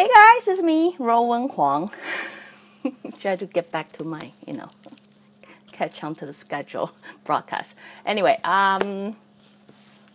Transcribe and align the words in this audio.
Hey 0.00 0.08
guys, 0.08 0.48
it's 0.48 0.62
me, 0.62 0.96
Ruowen 0.96 1.50
Huang. 1.50 1.90
Try 3.18 3.36
to 3.36 3.44
get 3.44 3.70
back 3.70 3.92
to 3.98 4.02
my, 4.02 4.32
you 4.46 4.54
know, 4.54 4.70
catch 5.72 6.02
on 6.02 6.14
to 6.14 6.24
the 6.24 6.32
schedule 6.32 6.92
broadcast. 7.24 7.76
Anyway, 8.06 8.40
um, 8.42 9.14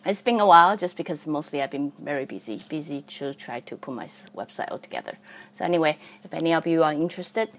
it's 0.03 0.23
been 0.23 0.39
a 0.39 0.45
while 0.47 0.75
just 0.75 0.97
because 0.97 1.27
mostly 1.27 1.61
I've 1.61 1.69
been 1.69 1.93
very 1.99 2.25
busy, 2.25 2.63
busy 2.67 3.01
to 3.19 3.35
try 3.35 3.59
to 3.59 3.75
put 3.75 3.93
my 3.93 4.09
website 4.35 4.71
all 4.71 4.79
together. 4.79 5.19
So 5.53 5.63
anyway, 5.63 5.99
if 6.23 6.33
any 6.33 6.55
of 6.55 6.65
you 6.65 6.81
are 6.81 6.91
interested, 6.91 7.49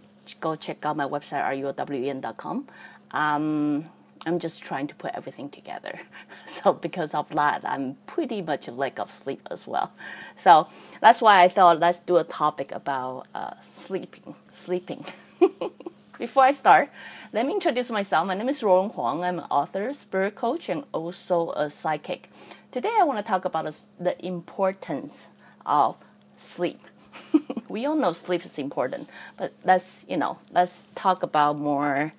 go 0.41 0.57
check 0.57 0.85
out 0.85 0.97
my 0.97 1.07
website, 1.07 1.45
ruowen.com. 1.45 2.67
Um, 3.13 3.85
I'm 4.27 4.41
just 4.41 4.61
trying 4.61 4.89
to 4.89 4.95
put 4.97 5.13
everything 5.15 5.49
together. 5.49 5.99
So 6.49 6.73
because 6.73 7.13
of 7.13 7.29
that, 7.31 7.63
I'm 7.65 7.97
pretty 8.07 8.41
much 8.41 8.69
a 8.69 8.73
lack 8.73 9.01
of 9.01 9.11
sleep 9.11 9.41
as 9.51 9.67
well. 9.67 9.91
So 10.39 10.69
that's 11.01 11.21
why 11.21 11.43
I 11.43 11.49
thought 11.49 11.81
let's 11.81 11.99
do 11.99 12.19
a 12.19 12.25
topic 12.25 12.71
about 12.73 13.27
uh, 13.35 13.55
sleeping. 13.75 14.35
Sleeping. 14.53 15.05
Before 16.19 16.45
I 16.45 16.53
start, 16.53 16.89
let 17.33 17.47
me 17.47 17.53
introduce 17.53 17.91
myself. 17.91 18.27
My 18.27 18.35
name 18.35 18.49
is 18.49 18.63
Ruowen 18.63 18.95
Huang. 18.95 19.25
I'm 19.25 19.41
an 19.41 19.47
author, 19.51 19.93
spirit 19.93 20.37
coach, 20.37 20.69
and 20.69 20.85
also 20.93 21.51
a 21.51 21.69
psychic. 21.69 22.31
Today, 22.71 22.95
I 22.99 23.05
want 23.05 23.19
to 23.19 23.25
talk 23.29 23.45
about 23.45 23.65
the 23.99 24.15
importance 24.25 25.29
of 25.67 25.97
sleep. 26.37 26.81
we 27.69 27.87
all 27.87 27.97
know 27.97 28.13
sleep 28.13 28.45
is 28.45 28.59
important, 28.59 29.09
but 29.37 29.53
let's 29.65 30.05
you 30.09 30.17
know 30.17 30.39
let's 30.53 30.85
talk 30.95 31.23
about 31.23 31.59
more 31.59 32.13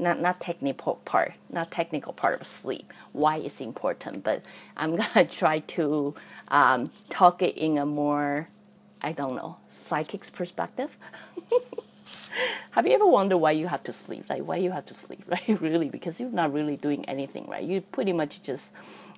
not 0.00 0.20
not 0.20 0.40
technical 0.40 0.96
part, 1.04 1.34
not 1.50 1.70
technical 1.70 2.12
part 2.12 2.40
of 2.40 2.46
sleep. 2.46 2.92
Why 3.12 3.36
it's 3.38 3.60
important, 3.60 4.24
but 4.24 4.44
I'm 4.76 4.96
gonna 5.00 5.26
try 5.26 5.60
to 5.60 6.14
um, 6.48 6.90
talk 7.10 7.42
it 7.42 7.56
in 7.56 7.78
a 7.78 7.86
more, 7.86 8.48
I 9.02 9.12
don't 9.12 9.36
know, 9.36 9.56
psychic's 9.68 10.30
perspective. 10.30 10.90
have 12.72 12.86
you 12.86 12.94
ever 12.94 13.06
wondered 13.06 13.38
why 13.38 13.52
you 13.52 13.66
have 13.66 13.82
to 13.84 13.92
sleep? 13.92 14.24
Like 14.28 14.42
why 14.42 14.56
you 14.56 14.70
have 14.70 14.86
to 14.86 14.94
sleep, 14.94 15.22
right? 15.28 15.60
really, 15.60 15.88
because 15.88 16.20
you're 16.20 16.30
not 16.30 16.52
really 16.52 16.76
doing 16.76 17.04
anything, 17.06 17.46
right? 17.46 17.62
You 17.62 17.80
pretty 17.80 18.12
much 18.12 18.42
just 18.42 18.72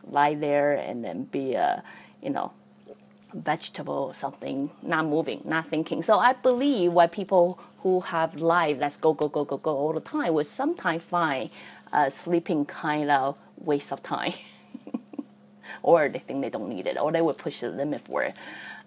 lie 0.04 0.34
there 0.34 0.74
and 0.74 1.04
then 1.04 1.24
be 1.24 1.54
a, 1.54 1.82
you 2.22 2.30
know, 2.30 2.52
vegetable 3.34 4.12
something, 4.14 4.70
not 4.82 5.06
moving, 5.06 5.42
not 5.44 5.68
thinking. 5.68 6.02
So 6.02 6.18
I 6.18 6.32
believe 6.34 6.92
why 6.92 7.06
people 7.06 7.58
who 7.82 8.00
have 8.00 8.40
life 8.40 8.78
that's 8.78 8.96
go 8.96 9.12
go 9.14 9.28
go 9.28 9.44
go 9.44 9.58
go 9.58 9.76
all 9.76 9.92
the 9.92 10.00
time 10.00 10.34
would 10.34 10.46
sometimes 10.46 11.02
find 11.02 11.50
uh, 11.92 12.10
sleeping 12.10 12.64
kind 12.64 13.10
of 13.10 13.36
waste 13.58 13.92
of 13.92 14.02
time, 14.02 14.34
or 15.82 16.08
they 16.08 16.18
think 16.20 16.42
they 16.42 16.50
don't 16.50 16.68
need 16.68 16.86
it, 16.86 16.98
or 16.98 17.12
they 17.12 17.20
would 17.22 17.38
push 17.38 17.60
the 17.60 17.70
limit 17.70 18.00
for 18.00 18.22
it. 18.22 18.34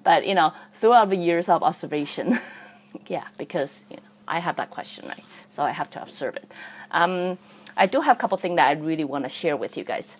But 0.03 0.25
you 0.27 0.35
know, 0.35 0.53
throughout 0.79 1.09
the 1.09 1.17
years 1.17 1.49
of 1.49 1.63
observation, 1.63 2.39
yeah, 3.07 3.25
because 3.37 3.85
you 3.89 3.97
know, 3.97 4.03
I 4.27 4.39
have 4.39 4.55
that 4.57 4.71
question, 4.71 5.07
right? 5.07 5.23
So 5.49 5.63
I 5.63 5.71
have 5.71 5.89
to 5.91 6.01
observe 6.01 6.35
it. 6.35 6.51
Um, 6.91 7.37
I 7.77 7.87
do 7.87 8.01
have 8.01 8.17
a 8.17 8.19
couple 8.19 8.37
things 8.37 8.55
that 8.57 8.67
I 8.69 8.73
really 8.73 9.03
want 9.03 9.25
to 9.25 9.29
share 9.29 9.57
with 9.57 9.77
you 9.77 9.83
guys. 9.83 10.17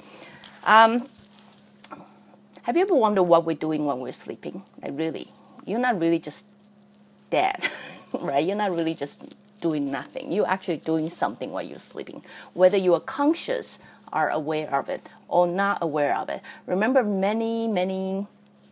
Um, 0.66 1.08
have 2.66 2.76
you 2.76 2.82
ever 2.82 2.96
wondered 2.96 3.24
what 3.24 3.46
we're 3.46 3.56
doing 3.56 3.86
when 3.86 4.00
we're 4.00 4.12
sleeping? 4.12 4.64
Like 4.82 4.94
really, 4.96 5.32
you're 5.66 5.80
not 5.80 6.00
really 6.00 6.18
just 6.18 6.48
dead. 7.30 7.70
right? 8.22 8.46
You're 8.46 8.56
not 8.56 8.76
really 8.76 8.96
just 8.96 9.22
doing 9.62 9.92
nothing. 9.92 10.32
You're 10.32 10.48
actually 10.48 10.78
doing 10.78 11.12
something 11.12 11.52
while 11.52 11.62
you're 11.62 11.78
sleeping. 11.78 12.24
Whether 12.54 12.78
you 12.78 12.96
are 12.96 13.00
conscious, 13.00 13.78
are 14.12 14.32
aware 14.32 14.74
of 14.74 14.90
it, 14.90 15.02
or 15.28 15.46
not 15.46 15.78
aware 15.82 16.18
of 16.18 16.30
it. 16.30 16.42
Remember 16.66 17.04
many, 17.04 17.68
many 17.68 18.26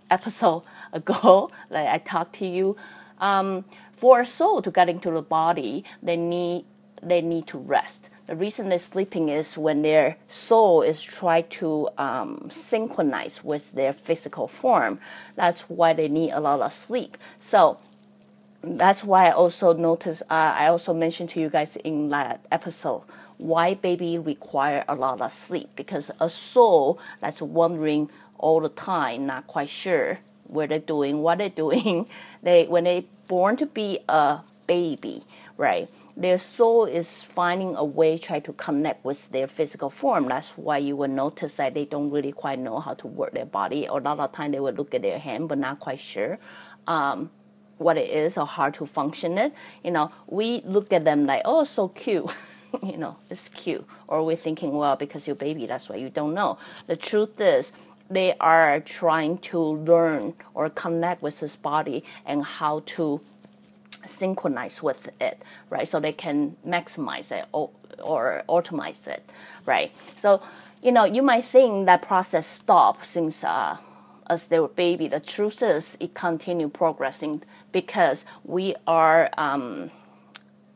episodes 0.10 0.66
ago, 0.94 1.52
like 1.70 1.88
I 1.88 2.00
talked 2.00 2.34
to 2.38 2.48
you, 2.48 2.76
um, 3.20 3.64
for 3.94 4.22
a 4.22 4.26
soul 4.26 4.64
to 4.64 4.72
get 4.72 4.90
into 4.90 5.12
the 5.12 5.22
body, 5.22 5.84
they 6.02 6.18
need 6.18 6.66
they 7.02 7.22
need 7.22 7.46
to 7.48 7.58
rest. 7.60 8.10
The 8.28 8.36
reason 8.36 8.70
they're 8.70 8.80
sleeping 8.80 9.28
is 9.30 9.58
when 9.58 9.82
their 9.82 10.16
soul 10.30 10.82
is 10.82 11.04
trying 11.04 11.48
to 11.60 11.90
um, 11.98 12.48
synchronize 12.50 13.44
with 13.44 13.74
their 13.74 13.92
physical 13.92 14.48
form. 14.48 15.00
That's 15.36 15.62
why 15.62 15.94
they 15.94 16.08
need 16.08 16.32
a 16.32 16.40
lot 16.40 16.62
of 16.62 16.72
sleep. 16.72 17.18
So 17.42 17.80
that's 18.64 19.04
why 19.04 19.28
I 19.28 19.32
also 19.32 19.74
noticed. 19.74 20.22
Uh, 20.24 20.56
I 20.58 20.68
also 20.68 20.94
mentioned 20.94 21.30
to 21.32 21.42
you 21.42 21.50
guys 21.50 21.76
in 21.76 22.10
that 22.10 22.46
episode 22.50 23.04
why 23.38 23.74
baby 23.74 24.18
require 24.18 24.86
a 24.88 24.96
lot 24.96 25.20
of 25.20 25.32
sleep 25.34 25.70
because 25.76 26.10
a 26.20 26.30
soul 26.30 27.00
that's 27.20 27.42
wandering 27.42 28.10
all 28.38 28.62
the 28.62 28.70
time, 28.70 29.26
not 29.26 29.48
quite 29.48 29.70
sure 29.70 30.20
where 30.48 30.68
they're 30.68 30.80
doing, 30.80 31.22
what 31.22 31.40
they're 31.40 31.50
doing. 31.64 32.08
They 32.42 32.66
when 32.68 32.86
they 32.86 33.06
born 33.28 33.58
to 33.58 33.66
be 33.66 34.00
a 34.08 34.40
baby, 34.68 35.24
right? 35.58 35.90
Their 36.16 36.38
soul 36.38 36.86
is 36.86 37.24
finding 37.24 37.76
a 37.76 37.84
way 37.84 38.18
try 38.18 38.40
to 38.42 38.54
connect 38.54 39.04
with 39.04 39.30
their 39.32 39.48
physical 39.48 39.90
form. 39.90 40.28
That's 40.28 40.50
why 40.50 40.78
you 40.78 40.96
will 40.96 41.10
notice 41.10 41.56
that 41.56 41.74
they 41.74 41.86
don't 41.86 42.12
really 42.12 42.32
quite 42.32 42.60
know 42.60 42.80
how 42.80 42.94
to 42.96 43.08
work 43.08 43.34
their 43.34 43.46
body. 43.46 43.86
A 43.86 43.94
lot 43.94 44.20
of 44.20 44.32
time 44.32 44.52
they 44.52 44.60
will 44.60 44.74
look 44.74 44.94
at 44.94 45.02
their 45.02 45.20
hand 45.20 45.50
but 45.50 45.58
not 45.58 45.80
quite 45.80 46.00
sure. 46.00 46.38
Um, 46.88 47.32
what 47.78 47.98
it 47.98 48.10
is 48.10 48.38
or 48.38 48.46
how 48.46 48.70
to 48.70 48.86
function 48.86 49.38
it. 49.38 49.54
You 49.84 49.92
know, 49.92 50.12
we 50.28 50.62
look 50.66 50.94
at 50.94 51.06
them 51.06 51.26
like, 51.26 51.42
oh, 51.46 51.64
so 51.64 51.90
cute. 51.90 52.30
you 52.84 52.98
know, 52.98 53.18
it's 53.30 53.50
cute. 53.50 53.86
Or 54.08 54.24
we're 54.26 54.36
thinking, 54.36 54.74
well, 54.74 54.96
because 54.96 55.28
you're 55.28 55.36
baby, 55.36 55.66
that's 55.66 55.90
why 55.90 55.98
you 55.98 56.10
don't 56.10 56.34
know. 56.34 56.58
The 56.88 56.96
truth 56.96 57.40
is, 57.40 57.72
they 58.10 58.36
are 58.40 58.80
trying 58.82 59.40
to 59.40 59.60
learn 59.60 60.34
or 60.54 60.70
connect 60.70 61.22
with 61.22 61.40
his 61.40 61.56
body 61.56 62.04
and 62.26 62.44
how 62.44 62.84
to 62.86 63.22
synchronize 64.06 64.82
with 64.82 65.10
it, 65.20 65.42
right? 65.70 65.88
So 65.88 66.00
they 66.00 66.14
can 66.14 66.56
maximize 66.66 67.32
it 67.32 67.46
or, 67.52 67.70
or 68.02 68.44
optimize 68.50 69.08
it, 69.08 69.28
right? 69.66 69.92
So, 70.16 70.42
you 70.82 70.92
know, 70.92 71.06
you 71.06 71.22
might 71.22 71.46
think 71.46 71.86
that 71.86 72.02
process 72.02 72.48
stopped 72.48 73.06
since 73.06 73.44
uh, 73.44 73.78
as 74.28 74.48
they 74.48 74.60
were 74.60 74.68
baby. 74.68 75.08
The 75.08 75.20
truth 75.20 75.62
is, 75.62 75.98
it 76.00 76.14
continue 76.14 76.70
progressing 76.70 77.42
because 77.72 78.26
we 78.44 78.76
are 78.88 79.30
um, 79.38 79.92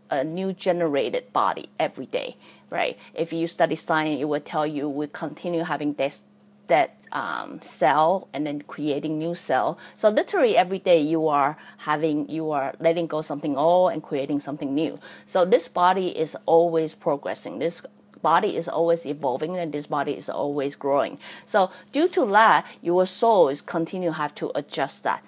a 0.09 0.23
new 0.23 0.53
generated 0.53 1.31
body 1.33 1.69
every 1.79 2.05
day, 2.05 2.37
right? 2.69 2.97
If 3.13 3.33
you 3.33 3.47
study 3.47 3.75
science, 3.75 4.21
it 4.21 4.25
will 4.25 4.39
tell 4.39 4.65
you 4.67 4.89
we 4.89 5.07
continue 5.07 5.63
having 5.63 5.93
this 5.93 6.23
that 6.67 6.97
um, 7.11 7.61
cell 7.61 8.27
and 8.33 8.45
then 8.45 8.61
creating 8.61 9.17
new 9.17 9.35
cell. 9.35 9.77
So 9.95 10.09
literally 10.09 10.57
every 10.57 10.79
day 10.79 11.01
you 11.01 11.27
are 11.27 11.57
having 11.77 12.29
you 12.29 12.51
are 12.51 12.73
letting 12.79 13.07
go 13.07 13.21
something 13.21 13.57
old 13.57 13.93
and 13.93 14.03
creating 14.03 14.39
something 14.39 14.73
new. 14.73 14.99
So 15.25 15.45
this 15.45 15.67
body 15.67 16.07
is 16.07 16.35
always 16.45 16.93
progressing. 16.93 17.59
This 17.59 17.81
body 18.21 18.57
is 18.57 18.67
always 18.67 19.05
evolving 19.05 19.57
and 19.57 19.71
this 19.71 19.87
body 19.87 20.13
is 20.13 20.29
always 20.29 20.75
growing. 20.75 21.17
So 21.45 21.71
due 21.91 22.07
to 22.09 22.25
that, 22.27 22.65
your 22.81 23.05
soul 23.05 23.49
is 23.49 23.61
continue 23.61 24.11
have 24.11 24.35
to 24.35 24.51
adjust 24.55 25.03
that, 25.03 25.23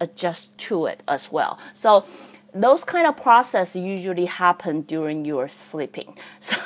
adjust 0.00 0.56
to 0.58 0.86
it 0.86 1.02
as 1.08 1.32
well. 1.32 1.58
So 1.74 2.04
those 2.54 2.84
kind 2.84 3.06
of 3.06 3.16
process 3.16 3.76
usually 3.76 4.26
happen 4.26 4.82
during 4.82 5.24
your 5.24 5.48
sleeping. 5.48 6.16
So 6.40 6.56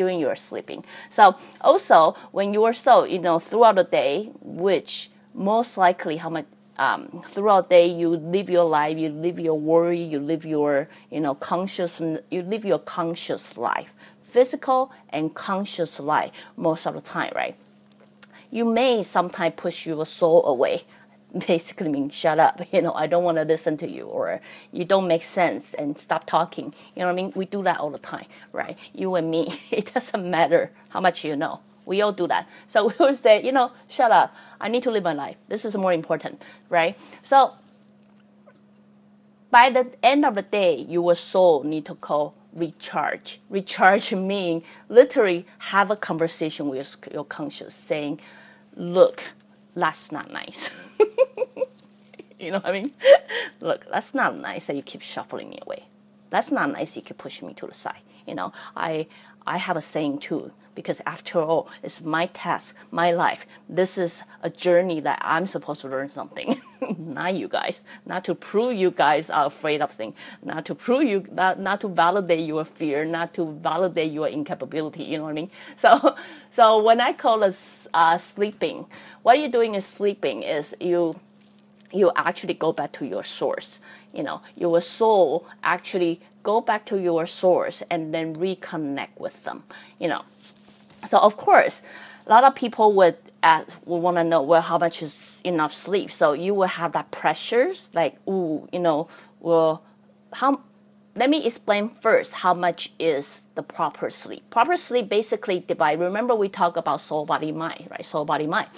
during 0.00 0.18
your 0.26 0.36
sleeping. 0.48 0.80
So 1.10 1.22
also 1.60 1.98
when 2.32 2.54
you 2.54 2.64
are 2.68 2.76
soul, 2.86 3.06
you 3.14 3.20
know, 3.26 3.38
throughout 3.38 3.76
the 3.76 3.88
day, 4.02 4.30
which 4.66 5.10
most 5.34 5.76
likely 5.84 6.16
how 6.16 6.30
much 6.36 6.46
um, 6.86 7.22
throughout 7.32 7.68
the 7.68 7.74
day 7.76 7.86
you 8.00 8.08
live 8.36 8.48
your 8.48 8.68
life, 8.78 8.96
you 8.96 9.10
live 9.26 9.38
your 9.38 9.58
worry, 9.72 10.02
you 10.12 10.18
live 10.32 10.44
your 10.56 10.88
you 11.14 11.20
know 11.24 11.34
conscious, 11.34 12.00
you 12.34 12.42
live 12.52 12.64
your 12.64 12.82
conscious 12.96 13.44
life 13.56 13.90
physical 14.30 14.92
and 15.10 15.34
conscious 15.34 16.00
life 16.00 16.30
most 16.56 16.86
of 16.86 16.94
the 16.94 17.00
time, 17.00 17.32
right? 17.34 17.56
You 18.50 18.64
may 18.64 19.02
sometimes 19.02 19.54
push 19.56 19.86
your 19.86 20.06
soul 20.06 20.44
away. 20.46 20.84
Basically, 21.46 21.88
mean 21.88 22.10
shut 22.10 22.38
up. 22.38 22.60
You 22.72 22.82
know, 22.82 22.92
I 22.94 23.06
don't 23.06 23.24
want 23.24 23.38
to 23.38 23.44
listen 23.44 23.76
to 23.78 23.88
you, 23.90 24.04
or 24.04 24.40
you 24.72 24.84
don't 24.84 25.08
make 25.08 25.22
sense 25.22 25.74
and 25.74 25.98
stop 25.98 26.26
talking. 26.26 26.74
You 26.94 27.00
know 27.00 27.06
what 27.06 27.12
I 27.12 27.14
mean? 27.14 27.32
We 27.34 27.46
do 27.46 27.62
that 27.64 27.78
all 27.78 27.90
the 27.90 27.98
time, 27.98 28.26
right? 28.52 28.76
You 28.94 29.14
and 29.16 29.30
me. 29.30 29.60
It 29.70 29.92
doesn't 29.94 30.28
matter 30.30 30.70
how 30.90 31.00
much 31.00 31.24
you 31.24 31.36
know. 31.36 31.60
We 31.86 32.02
all 32.02 32.12
do 32.12 32.26
that. 32.28 32.48
So 32.66 32.86
we 32.88 32.94
will 32.98 33.16
say, 33.16 33.42
you 33.42 33.52
know, 33.52 33.72
shut 33.88 34.10
up. 34.12 34.34
I 34.60 34.68
need 34.68 34.82
to 34.84 34.90
live 34.90 35.02
my 35.04 35.12
life. 35.12 35.36
This 35.48 35.64
is 35.64 35.76
more 35.76 35.92
important, 35.92 36.42
right? 36.68 36.96
So 37.22 37.54
by 39.50 39.70
the 39.70 39.90
end 40.02 40.24
of 40.24 40.34
the 40.36 40.42
day, 40.42 40.76
your 40.76 41.14
soul 41.14 41.64
need 41.64 41.84
to 41.86 41.94
call 41.94 42.34
recharge. 42.52 43.40
Recharge 43.48 44.12
mean 44.12 44.62
literally 44.88 45.46
have 45.58 45.90
a 45.90 45.96
conversation 45.96 46.68
with 46.68 46.96
your 47.12 47.24
conscious, 47.24 47.74
saying, 47.74 48.20
"Look, 48.76 49.24
that's 49.74 50.12
not 50.12 50.32
nice." 50.32 50.70
you 52.38 52.50
know 52.50 52.58
what 52.58 52.66
I 52.66 52.72
mean? 52.72 52.92
Look, 53.60 53.86
that's 53.90 54.14
not 54.14 54.36
nice 54.36 54.66
that 54.66 54.76
you 54.76 54.82
keep 54.82 55.02
shuffling 55.02 55.50
me 55.50 55.58
away. 55.62 55.84
That's 56.30 56.50
not 56.50 56.70
nice. 56.70 56.96
You 56.96 57.02
keep 57.02 57.18
pushing 57.18 57.48
me 57.48 57.54
to 57.54 57.66
the 57.66 57.74
side. 57.74 58.02
You 58.26 58.34
know, 58.34 58.52
I 58.76 59.06
I 59.46 59.58
have 59.58 59.76
a 59.76 59.82
saying 59.82 60.18
too 60.18 60.52
because 60.74 61.00
after 61.04 61.40
all, 61.40 61.68
it's 61.82 62.00
my 62.00 62.26
task, 62.26 62.74
my 62.90 63.10
life. 63.10 63.44
This 63.68 63.98
is 63.98 64.24
a 64.42 64.50
journey 64.50 65.00
that 65.00 65.20
I'm 65.22 65.46
supposed 65.46 65.80
to 65.82 65.88
learn 65.88 66.10
something, 66.10 66.60
not 66.98 67.34
you 67.34 67.48
guys. 67.48 67.80
Not 68.06 68.24
to 68.24 68.34
prove 68.34 68.74
you 68.74 68.90
guys 68.90 69.30
are 69.30 69.46
afraid 69.46 69.82
of 69.82 69.90
things, 69.92 70.14
not 70.42 70.64
to 70.66 70.74
prove 70.74 71.04
you, 71.04 71.26
not, 71.32 71.58
not 71.60 71.80
to 71.82 71.88
validate 71.88 72.46
your 72.46 72.64
fear, 72.64 73.04
not 73.04 73.34
to 73.34 73.52
validate 73.62 74.12
your 74.12 74.28
incapability. 74.28 75.04
You 75.04 75.18
know 75.18 75.24
what 75.24 75.30
I 75.30 75.34
mean? 75.34 75.50
So, 75.76 76.16
so 76.50 76.82
when 76.82 77.00
I 77.00 77.12
call 77.12 77.42
us 77.44 77.88
uh, 77.94 78.18
sleeping, 78.18 78.86
what 79.22 79.38
you're 79.38 79.48
doing 79.48 79.74
is 79.74 79.86
sleeping 79.86 80.42
is 80.42 80.74
you 80.80 81.16
you 81.92 82.12
actually 82.14 82.54
go 82.54 82.72
back 82.72 82.92
to 82.92 83.04
your 83.04 83.24
source. 83.24 83.80
You 84.12 84.22
know, 84.22 84.42
your 84.56 84.80
soul 84.80 85.46
actually 85.62 86.20
go 86.42 86.60
back 86.60 86.84
to 86.86 87.00
your 87.00 87.26
source 87.26 87.82
and 87.90 88.14
then 88.14 88.36
reconnect 88.36 89.18
with 89.18 89.42
them. 89.44 89.64
You 89.98 90.08
know, 90.08 90.22
so 91.06 91.18
of 91.18 91.36
course, 91.36 91.82
a 92.26 92.30
lot 92.30 92.44
of 92.44 92.54
people 92.54 92.92
would 92.94 93.16
would 93.42 93.98
want 93.98 94.16
to 94.16 94.24
know 94.24 94.42
well 94.42 94.62
how 94.62 94.78
much 94.78 95.02
is 95.02 95.40
enough 95.44 95.72
sleep. 95.72 96.12
So 96.12 96.32
you 96.32 96.54
will 96.54 96.68
have 96.68 96.92
that 96.92 97.10
pressures 97.10 97.90
like 97.94 98.16
ooh, 98.28 98.68
you 98.72 98.80
know, 98.80 99.08
well 99.40 99.82
how 100.32 100.60
let 101.16 101.28
me 101.28 101.44
explain 101.44 101.90
first 102.00 102.32
how 102.32 102.54
much 102.54 102.92
is 102.98 103.42
the 103.56 103.62
proper 103.62 104.10
sleep. 104.10 104.48
Proper 104.50 104.76
sleep 104.76 105.08
basically 105.08 105.60
divide. 105.60 105.98
Remember 105.98 106.34
we 106.34 106.48
talk 106.48 106.76
about 106.76 107.00
soul, 107.00 107.26
body, 107.26 107.50
mind, 107.50 107.88
right? 107.90 108.06
Soul, 108.06 108.24
body, 108.24 108.46
mind. 108.46 108.68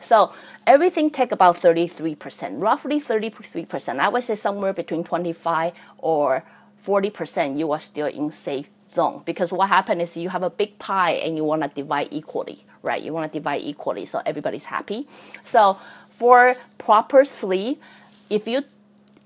So 0.00 0.32
everything 0.66 1.10
take 1.10 1.32
about 1.32 1.58
33%, 1.58 2.60
roughly 2.60 3.00
33%. 3.00 3.98
I 3.98 4.08
would 4.08 4.24
say 4.24 4.34
somewhere 4.34 4.72
between 4.72 5.04
25 5.04 5.74
or 5.98 6.44
40% 6.84 7.58
you 7.58 7.70
are 7.72 7.78
still 7.78 8.06
in 8.06 8.30
safe 8.30 8.66
zone 8.92 9.22
because 9.24 9.52
what 9.52 9.68
happens 9.68 10.02
is 10.02 10.16
you 10.16 10.28
have 10.28 10.42
a 10.42 10.50
big 10.50 10.78
pie 10.78 11.12
and 11.12 11.36
you 11.36 11.44
want 11.44 11.62
to 11.62 11.68
divide 11.68 12.08
equally, 12.10 12.64
right? 12.82 13.02
You 13.02 13.12
want 13.12 13.32
to 13.32 13.38
divide 13.38 13.62
equally 13.62 14.04
so 14.04 14.22
everybody's 14.26 14.64
happy. 14.64 15.08
So 15.44 15.78
for 16.10 16.56
proper 16.78 17.24
sleep, 17.24 17.80
if 18.30 18.46
you 18.46 18.62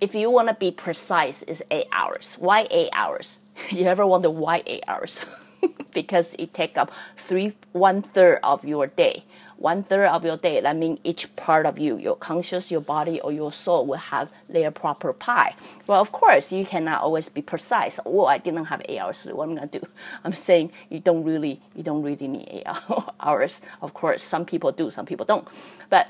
if 0.00 0.14
you 0.14 0.30
want 0.30 0.48
to 0.48 0.54
be 0.54 0.70
precise, 0.70 1.42
is 1.44 1.62
eight 1.70 1.86
hours. 1.92 2.36
Why 2.38 2.66
eight 2.70 2.90
hours? 2.92 3.38
You 3.70 3.84
ever 3.86 4.06
wonder 4.06 4.28
why 4.28 4.62
eight 4.66 4.84
hours? 4.86 5.24
because 5.94 6.34
it 6.38 6.52
take 6.52 6.76
up 6.76 6.92
three 7.16 7.54
one 7.72 8.02
third 8.02 8.38
of 8.42 8.64
your 8.64 8.86
day 8.86 9.24
one 9.58 9.82
third 9.82 10.08
of 10.08 10.24
your 10.24 10.36
day. 10.36 10.60
That 10.60 10.76
means 10.76 10.98
each 11.04 11.34
part 11.36 11.66
of 11.66 11.78
you, 11.78 11.96
your 11.96 12.16
conscious, 12.16 12.70
your 12.70 12.80
body, 12.80 13.20
or 13.20 13.32
your 13.32 13.52
soul 13.52 13.86
will 13.86 13.98
have 13.98 14.30
their 14.48 14.70
proper 14.70 15.12
pie. 15.12 15.54
Well, 15.86 16.00
of 16.00 16.12
course, 16.12 16.52
you 16.52 16.66
cannot 16.66 17.02
always 17.02 17.28
be 17.28 17.42
precise. 17.42 17.98
Oh, 18.04 18.26
I 18.26 18.38
didn't 18.38 18.66
have 18.66 18.82
eight 18.88 18.98
hours. 18.98 19.24
What 19.24 19.44
am 19.44 19.52
I 19.52 19.54
gonna 19.56 19.66
do? 19.68 19.86
I'm 20.24 20.32
saying 20.32 20.72
you 20.90 21.00
don't 21.00 21.24
really, 21.24 21.60
you 21.74 21.82
don't 21.82 22.02
really 22.02 22.28
need 22.28 22.48
eight 22.50 22.66
hours. 23.20 23.60
Of 23.82 23.94
course, 23.94 24.22
some 24.22 24.44
people 24.44 24.72
do, 24.72 24.90
some 24.90 25.06
people 25.06 25.26
don't. 25.26 25.46
But 25.90 26.08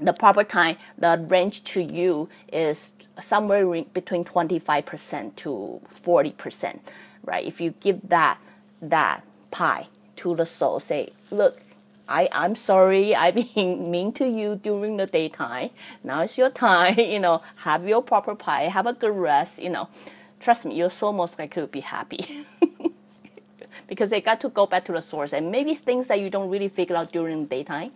the 0.00 0.12
proper 0.12 0.44
time, 0.44 0.76
the 0.98 1.24
range 1.28 1.64
to 1.64 1.82
you 1.82 2.28
is 2.52 2.92
somewhere 3.20 3.66
between 3.92 4.24
25% 4.24 5.36
to 5.36 5.80
40%, 6.04 6.80
right? 7.24 7.46
If 7.46 7.60
you 7.60 7.74
give 7.80 8.08
that 8.08 8.38
that 8.80 9.24
pie 9.52 9.86
to 10.16 10.34
the 10.34 10.44
soul, 10.46 10.80
say, 10.80 11.10
look, 11.30 11.61
I, 12.08 12.28
I'm 12.32 12.54
sorry, 12.56 13.14
I've 13.14 13.34
been 13.54 13.90
mean 13.90 14.12
to 14.14 14.26
you 14.28 14.56
during 14.56 14.96
the 14.96 15.06
daytime. 15.06 15.70
Now 16.04 16.22
it's 16.22 16.36
your 16.36 16.50
time, 16.50 16.98
you 16.98 17.20
know, 17.20 17.42
have 17.56 17.86
your 17.86 18.02
proper 18.02 18.34
pie, 18.34 18.62
have 18.64 18.86
a 18.86 18.92
good 18.92 19.16
rest, 19.16 19.62
you 19.62 19.70
know. 19.70 19.88
Trust 20.40 20.66
me, 20.66 20.74
your 20.74 20.90
soul 20.90 21.12
most 21.12 21.38
likely 21.38 21.62
will 21.62 21.68
be 21.68 21.80
happy. 21.80 22.46
because 23.86 24.10
they 24.10 24.20
got 24.20 24.40
to 24.40 24.48
go 24.48 24.66
back 24.66 24.84
to 24.86 24.92
the 24.92 25.02
source 25.02 25.32
and 25.32 25.50
maybe 25.50 25.74
things 25.74 26.08
that 26.08 26.18
you 26.18 26.30
don't 26.30 26.48
really 26.50 26.68
figure 26.68 26.96
out 26.96 27.12
during 27.12 27.42
the 27.42 27.48
daytime 27.48 27.92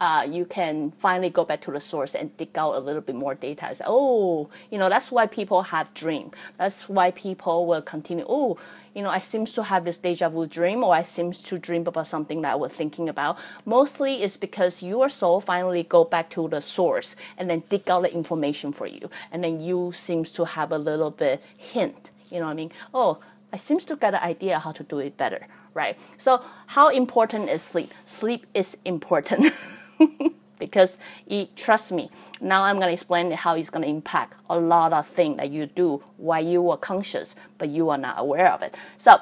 uh, 0.00 0.26
you 0.30 0.44
can 0.44 0.92
finally 0.98 1.30
go 1.30 1.44
back 1.44 1.60
to 1.62 1.72
the 1.72 1.80
source 1.80 2.14
and 2.14 2.36
dig 2.36 2.56
out 2.56 2.74
a 2.74 2.78
little 2.78 3.00
bit 3.00 3.16
more 3.16 3.34
data. 3.34 3.74
Say, 3.74 3.84
oh, 3.86 4.48
you 4.70 4.78
know, 4.78 4.88
that's 4.88 5.10
why 5.10 5.26
people 5.26 5.62
have 5.62 5.92
dream. 5.94 6.30
That's 6.56 6.88
why 6.88 7.10
people 7.10 7.66
will 7.66 7.82
continue. 7.82 8.24
Oh, 8.28 8.58
you 8.94 9.02
know, 9.02 9.10
I 9.10 9.18
seems 9.18 9.52
to 9.54 9.62
have 9.64 9.84
this 9.84 9.98
deja 9.98 10.28
vu 10.28 10.46
dream, 10.46 10.84
or 10.84 10.94
I 10.94 11.02
seems 11.02 11.40
to 11.42 11.58
dream 11.58 11.86
about 11.86 12.08
something 12.08 12.42
that 12.42 12.52
I 12.52 12.56
was 12.56 12.72
thinking 12.72 13.08
about. 13.08 13.38
Mostly 13.64 14.22
it's 14.22 14.36
because 14.36 14.82
your 14.82 15.08
soul 15.08 15.40
finally 15.40 15.82
go 15.82 16.04
back 16.04 16.30
to 16.30 16.48
the 16.48 16.60
source 16.60 17.16
and 17.36 17.50
then 17.50 17.62
dig 17.68 17.88
out 17.90 18.02
the 18.02 18.14
information 18.14 18.72
for 18.72 18.86
you, 18.86 19.10
and 19.32 19.42
then 19.42 19.60
you 19.60 19.92
seems 19.94 20.30
to 20.32 20.44
have 20.44 20.72
a 20.72 20.78
little 20.78 21.10
bit 21.10 21.42
hint. 21.56 22.10
You 22.30 22.40
know 22.40 22.46
what 22.46 22.52
I 22.52 22.54
mean? 22.54 22.72
Oh, 22.94 23.18
I 23.52 23.56
seems 23.56 23.84
to 23.86 23.96
get 23.96 24.14
an 24.14 24.20
idea 24.20 24.58
how 24.58 24.72
to 24.72 24.82
do 24.82 24.98
it 24.98 25.16
better, 25.16 25.46
right? 25.74 25.98
So 26.18 26.42
how 26.66 26.88
important 26.88 27.48
is 27.48 27.62
sleep? 27.62 27.92
Sleep 28.06 28.46
is 28.54 28.76
important. 28.84 29.52
because 30.58 30.98
it, 31.26 31.56
trust 31.56 31.92
me, 31.92 32.10
now 32.40 32.62
I'm 32.62 32.76
to 32.88 32.92
explain 32.92 33.30
how 33.30 33.54
it's 33.54 33.70
to 33.70 33.88
impact 33.88 34.34
a 34.50 34.58
lot 34.58 34.92
of 34.92 35.06
things 35.06 35.36
that 35.36 35.50
you 35.50 35.66
do 35.66 36.02
while 36.16 36.44
you 36.44 36.70
are 36.70 36.76
conscious, 36.76 37.34
but 37.58 37.68
you 37.68 37.90
are 37.90 37.98
not 37.98 38.18
aware 38.18 38.52
of 38.52 38.62
it. 38.62 38.76
So, 38.98 39.20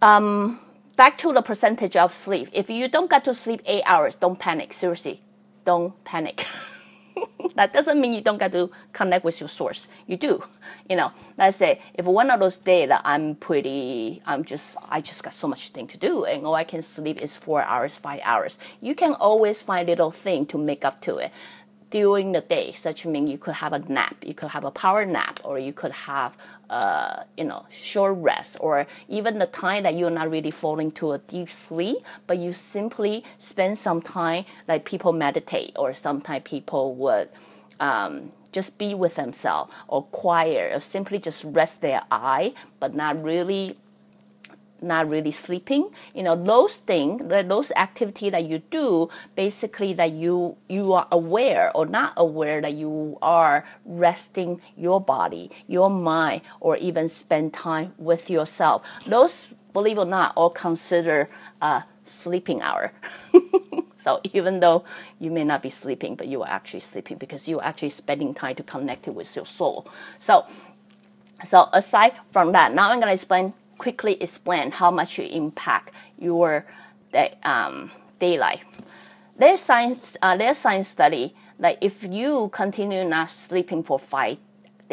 um, 0.00 0.60
back 0.96 1.18
to 1.18 1.32
the 1.32 1.42
percentage 1.42 1.96
of 1.96 2.12
sleep. 2.12 2.48
If 2.52 2.68
you 2.68 2.88
don't 2.88 3.08
get 3.10 3.24
to 3.24 3.34
sleep 3.34 3.62
eight 3.66 3.82
hours, 3.86 4.14
don't 4.14 4.38
panic. 4.38 4.72
Seriously, 4.72 5.20
don't 5.64 6.02
panic. 6.04 6.46
that 7.56 7.72
doesn't 7.72 8.00
mean 8.00 8.12
you 8.12 8.20
don't 8.20 8.38
get 8.38 8.52
to 8.52 8.70
connect 8.92 9.24
with 9.24 9.40
your 9.40 9.48
source. 9.48 9.88
You 10.06 10.16
do. 10.16 10.42
You 10.88 10.96
know, 10.96 11.12
let's 11.38 11.56
say 11.56 11.80
if 11.94 12.06
one 12.06 12.30
of 12.30 12.40
those 12.40 12.58
days 12.58 12.90
I'm 13.04 13.34
pretty, 13.36 14.22
I'm 14.26 14.44
just, 14.44 14.76
I 14.88 15.00
just 15.00 15.22
got 15.22 15.34
so 15.34 15.46
much 15.48 15.70
thing 15.70 15.86
to 15.88 15.98
do, 15.98 16.24
and 16.24 16.46
all 16.46 16.54
I 16.54 16.64
can 16.64 16.82
sleep 16.82 17.20
is 17.20 17.36
four 17.36 17.62
hours, 17.62 17.94
five 17.96 18.20
hours. 18.24 18.58
You 18.80 18.94
can 18.94 19.14
always 19.14 19.62
find 19.62 19.88
little 19.88 20.10
thing 20.10 20.46
to 20.46 20.58
make 20.58 20.84
up 20.84 21.00
to 21.02 21.16
it 21.16 21.32
during 21.92 22.32
the 22.32 22.40
day, 22.40 22.72
such 22.72 23.04
mean 23.06 23.26
you 23.26 23.38
could 23.38 23.54
have 23.54 23.74
a 23.74 23.78
nap, 23.78 24.16
you 24.24 24.34
could 24.34 24.48
have 24.48 24.64
a 24.64 24.70
power 24.70 25.04
nap, 25.04 25.38
or 25.44 25.58
you 25.58 25.74
could 25.74 25.92
have 25.92 26.36
uh, 26.70 27.22
you 27.36 27.44
know 27.44 27.64
short 27.70 28.16
rest, 28.16 28.56
or 28.60 28.86
even 29.08 29.38
the 29.38 29.46
time 29.46 29.84
that 29.84 29.94
you're 29.94 30.10
not 30.10 30.30
really 30.30 30.50
falling 30.50 30.90
to 30.92 31.12
a 31.12 31.18
deep 31.18 31.52
sleep, 31.52 31.98
but 32.26 32.38
you 32.38 32.52
simply 32.52 33.22
spend 33.38 33.78
some 33.78 34.00
time 34.00 34.44
like 34.66 34.84
people 34.86 35.12
meditate, 35.12 35.72
or 35.76 35.94
sometimes 35.94 36.42
people 36.44 36.94
would. 36.96 37.28
Um, 37.78 38.32
just 38.52 38.76
be 38.76 38.94
with 38.94 39.14
themselves 39.14 39.72
or 39.88 40.02
quiet 40.04 40.74
or 40.74 40.78
simply 40.78 41.18
just 41.18 41.42
rest 41.42 41.80
their 41.80 42.02
eye 42.10 42.52
but 42.80 42.94
not 42.94 43.20
really 43.24 43.78
not 44.82 45.08
really 45.08 45.30
sleeping. 45.30 45.90
You 46.14 46.22
know 46.22 46.36
those 46.36 46.76
things 46.76 47.22
those 47.28 47.72
activity 47.72 48.30
that 48.30 48.44
you 48.44 48.58
do 48.70 49.08
basically 49.34 49.92
that 49.94 50.12
you 50.12 50.56
you 50.68 50.92
are 50.92 51.06
aware 51.10 51.70
or 51.74 51.86
not 51.86 52.14
aware 52.16 52.60
that 52.60 52.74
you 52.74 53.18
are 53.22 53.64
resting 53.84 54.60
your 54.76 55.00
body 55.00 55.50
your 55.66 55.90
mind 55.90 56.42
or 56.60 56.76
even 56.76 57.08
spend 57.08 57.52
time 57.52 57.92
with 57.98 58.30
yourself. 58.30 58.82
Those 59.06 59.48
believe 59.72 59.98
or 59.98 60.04
not 60.04 60.32
all 60.36 60.50
consider 60.50 61.28
a 61.60 61.84
sleeping 62.04 62.60
hour. 62.62 62.92
So 64.02 64.20
even 64.32 64.58
though 64.58 64.84
you 65.20 65.30
may 65.30 65.44
not 65.44 65.62
be 65.62 65.70
sleeping 65.70 66.16
but 66.16 66.26
you 66.26 66.42
are 66.42 66.48
actually 66.48 66.80
sleeping 66.80 67.18
because 67.18 67.46
you're 67.46 67.62
actually 67.62 67.90
spending 67.90 68.34
time 68.34 68.56
to 68.56 68.64
connect 68.64 69.06
it 69.06 69.14
with 69.14 69.36
your 69.36 69.46
soul. 69.46 69.86
So 70.18 70.44
so 71.44 71.68
aside 71.72 72.12
from 72.30 72.52
that 72.52 72.74
now 72.74 72.90
i'm 72.90 72.98
going 72.98 73.08
to 73.08 73.14
explain 73.14 73.52
quickly 73.82 74.16
explain 74.22 74.70
how 74.70 74.92
much 74.92 75.18
you 75.18 75.24
impact 75.24 75.92
your 76.16 76.64
day, 77.12 77.34
um, 77.42 77.90
day 78.20 78.38
life. 78.38 78.64
There's 79.36 79.60
science, 79.60 80.16
uh, 80.22 80.36
there's 80.36 80.58
science 80.58 80.86
study 80.86 81.34
that 81.58 81.78
if 81.80 82.04
you 82.04 82.48
continue 82.52 83.04
not 83.04 83.28
sleeping 83.28 83.82
for 83.82 83.98
five 83.98 84.38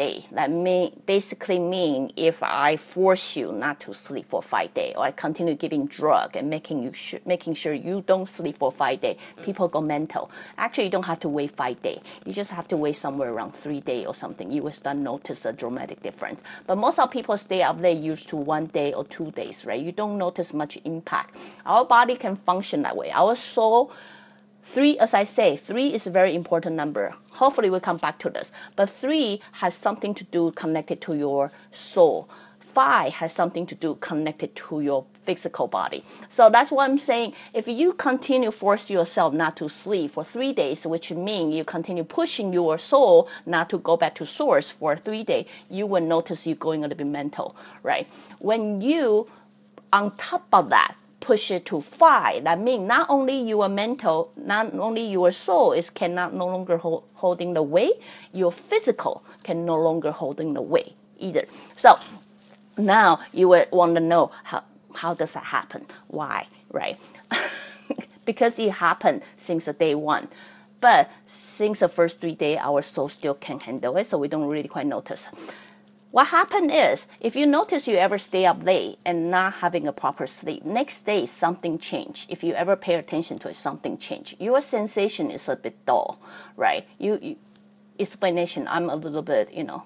day. 0.00 0.24
That 0.32 0.50
may 0.50 0.92
basically 1.04 1.58
mean 1.58 2.10
if 2.16 2.42
I 2.42 2.78
force 2.78 3.36
you 3.36 3.52
not 3.52 3.80
to 3.84 3.92
sleep 3.92 4.26
for 4.32 4.42
five 4.42 4.72
days, 4.72 4.94
or 4.96 5.04
I 5.04 5.12
continue 5.26 5.54
giving 5.54 5.84
drug 5.86 6.36
and 6.38 6.48
making 6.48 6.82
you 6.84 6.92
sh- 6.94 7.22
making 7.26 7.54
sure 7.60 7.74
you 7.74 7.96
don't 8.10 8.28
sleep 8.38 8.56
for 8.62 8.70
five 8.72 8.98
days, 9.04 9.18
people 9.46 9.68
go 9.68 9.80
mental. 9.96 10.30
Actually, 10.56 10.84
you 10.84 10.94
don't 10.96 11.10
have 11.12 11.20
to 11.20 11.28
wait 11.28 11.50
five 11.64 11.78
days. 11.82 12.00
You 12.24 12.32
just 12.32 12.50
have 12.58 12.66
to 12.68 12.76
wait 12.84 12.96
somewhere 12.96 13.30
around 13.34 13.52
three 13.52 13.82
days 13.92 14.06
or 14.06 14.14
something. 14.14 14.50
You 14.50 14.62
will 14.64 14.72
start 14.82 14.96
notice 14.96 15.44
a 15.44 15.52
dramatic 15.52 16.02
difference. 16.02 16.40
But 16.66 16.76
most 16.76 16.98
of 16.98 17.10
people 17.10 17.36
stay 17.36 17.60
up 17.68 17.78
late 17.80 18.02
used 18.12 18.26
to 18.30 18.36
one 18.36 18.66
day 18.80 18.94
or 18.94 19.04
two 19.04 19.30
days, 19.32 19.66
right? 19.66 19.82
You 19.86 19.92
don't 19.92 20.16
notice 20.16 20.54
much 20.54 20.78
impact. 20.84 21.36
Our 21.66 21.84
body 21.84 22.16
can 22.16 22.36
function 22.36 22.78
that 22.86 22.96
way. 22.96 23.10
Our 23.10 23.36
soul 23.36 23.92
Three, 24.62 24.98
as 24.98 25.14
I 25.14 25.24
say, 25.24 25.56
three 25.56 25.92
is 25.94 26.06
a 26.06 26.10
very 26.10 26.34
important 26.34 26.76
number. 26.76 27.14
Hopefully, 27.32 27.70
we'll 27.70 27.80
come 27.80 27.96
back 27.96 28.18
to 28.20 28.30
this. 28.30 28.52
But 28.76 28.90
three 28.90 29.40
has 29.52 29.74
something 29.74 30.14
to 30.14 30.24
do 30.24 30.52
connected 30.52 31.00
to 31.02 31.14
your 31.14 31.50
soul. 31.72 32.28
Five 32.72 33.14
has 33.14 33.32
something 33.32 33.66
to 33.66 33.74
do 33.74 33.96
connected 33.96 34.54
to 34.54 34.80
your 34.80 35.04
physical 35.24 35.66
body. 35.66 36.04
So 36.28 36.50
that's 36.50 36.70
what 36.70 36.88
I'm 36.88 36.98
saying. 36.98 37.32
If 37.52 37.66
you 37.66 37.94
continue 37.94 38.52
force 38.52 38.90
yourself 38.90 39.34
not 39.34 39.56
to 39.56 39.68
sleep 39.68 40.12
for 40.12 40.24
three 40.24 40.52
days, 40.52 40.86
which 40.86 41.10
means 41.10 41.54
you 41.54 41.64
continue 41.64 42.04
pushing 42.04 42.52
your 42.52 42.78
soul 42.78 43.28
not 43.46 43.70
to 43.70 43.78
go 43.78 43.96
back 43.96 44.14
to 44.16 44.26
source 44.26 44.70
for 44.70 44.96
three 44.96 45.24
days, 45.24 45.46
you 45.68 45.86
will 45.86 46.02
notice 46.02 46.46
you 46.46 46.54
going 46.54 46.80
a 46.80 46.88
little 46.88 46.98
bit 46.98 47.08
mental, 47.08 47.56
right? 47.82 48.06
When 48.38 48.80
you 48.80 49.28
on 49.92 50.16
top 50.16 50.46
of 50.52 50.70
that 50.70 50.94
push 51.20 51.50
it 51.50 51.66
to 51.66 51.80
five. 51.80 52.44
That 52.44 52.58
means 52.58 52.88
not 52.88 53.08
only 53.08 53.40
your 53.40 53.68
mental, 53.68 54.32
not 54.36 54.74
only 54.74 55.06
your 55.06 55.32
soul 55.32 55.72
is 55.72 55.90
cannot 55.90 56.34
no 56.34 56.46
longer 56.46 56.78
hold, 56.78 57.04
holding 57.14 57.54
the 57.54 57.62
weight, 57.62 58.00
your 58.32 58.50
physical 58.50 59.22
can 59.42 59.64
no 59.64 59.76
longer 59.76 60.10
holding 60.10 60.54
the 60.54 60.62
weight 60.62 60.94
either. 61.18 61.44
So 61.76 61.98
now 62.76 63.20
you 63.32 63.48
would 63.48 63.68
want 63.70 63.94
to 63.94 64.00
know 64.00 64.32
how 64.44 64.64
how 64.94 65.14
does 65.14 65.32
that 65.32 65.44
happen? 65.44 65.86
Why? 66.08 66.46
Right? 66.72 66.98
because 68.24 68.58
it 68.58 68.72
happened 68.72 69.22
since 69.36 69.66
the 69.66 69.72
day 69.72 69.94
one. 69.94 70.28
But 70.80 71.10
since 71.26 71.80
the 71.80 71.88
first 71.88 72.20
three 72.20 72.34
days, 72.34 72.58
our 72.60 72.82
soul 72.82 73.08
still 73.08 73.34
can 73.34 73.60
handle 73.60 73.96
it, 73.98 74.06
so 74.06 74.16
we 74.18 74.28
don't 74.28 74.46
really 74.46 74.68
quite 74.68 74.86
notice. 74.86 75.28
What 76.10 76.26
happened 76.28 76.72
is, 76.72 77.06
if 77.20 77.36
you 77.36 77.46
notice 77.46 77.86
you 77.86 77.96
ever 77.96 78.18
stay 78.18 78.44
up 78.44 78.64
late 78.64 78.98
and 79.04 79.30
not 79.30 79.54
having 79.54 79.86
a 79.86 79.92
proper 79.92 80.26
sleep, 80.26 80.64
next 80.64 81.02
day 81.02 81.24
something 81.24 81.78
change. 81.78 82.26
If 82.28 82.42
you 82.42 82.52
ever 82.54 82.74
pay 82.74 82.94
attention 82.96 83.38
to 83.38 83.48
it, 83.48 83.56
something 83.56 83.96
change. 83.96 84.34
Your 84.40 84.60
sensation 84.60 85.30
is 85.30 85.48
a 85.48 85.54
bit 85.54 85.86
dull, 85.86 86.20
right? 86.56 86.84
You, 86.98 87.18
you 87.22 87.36
explanation. 88.00 88.66
I'm 88.66 88.90
a 88.90 88.96
little 88.96 89.22
bit, 89.22 89.52
you 89.52 89.62
know, 89.62 89.84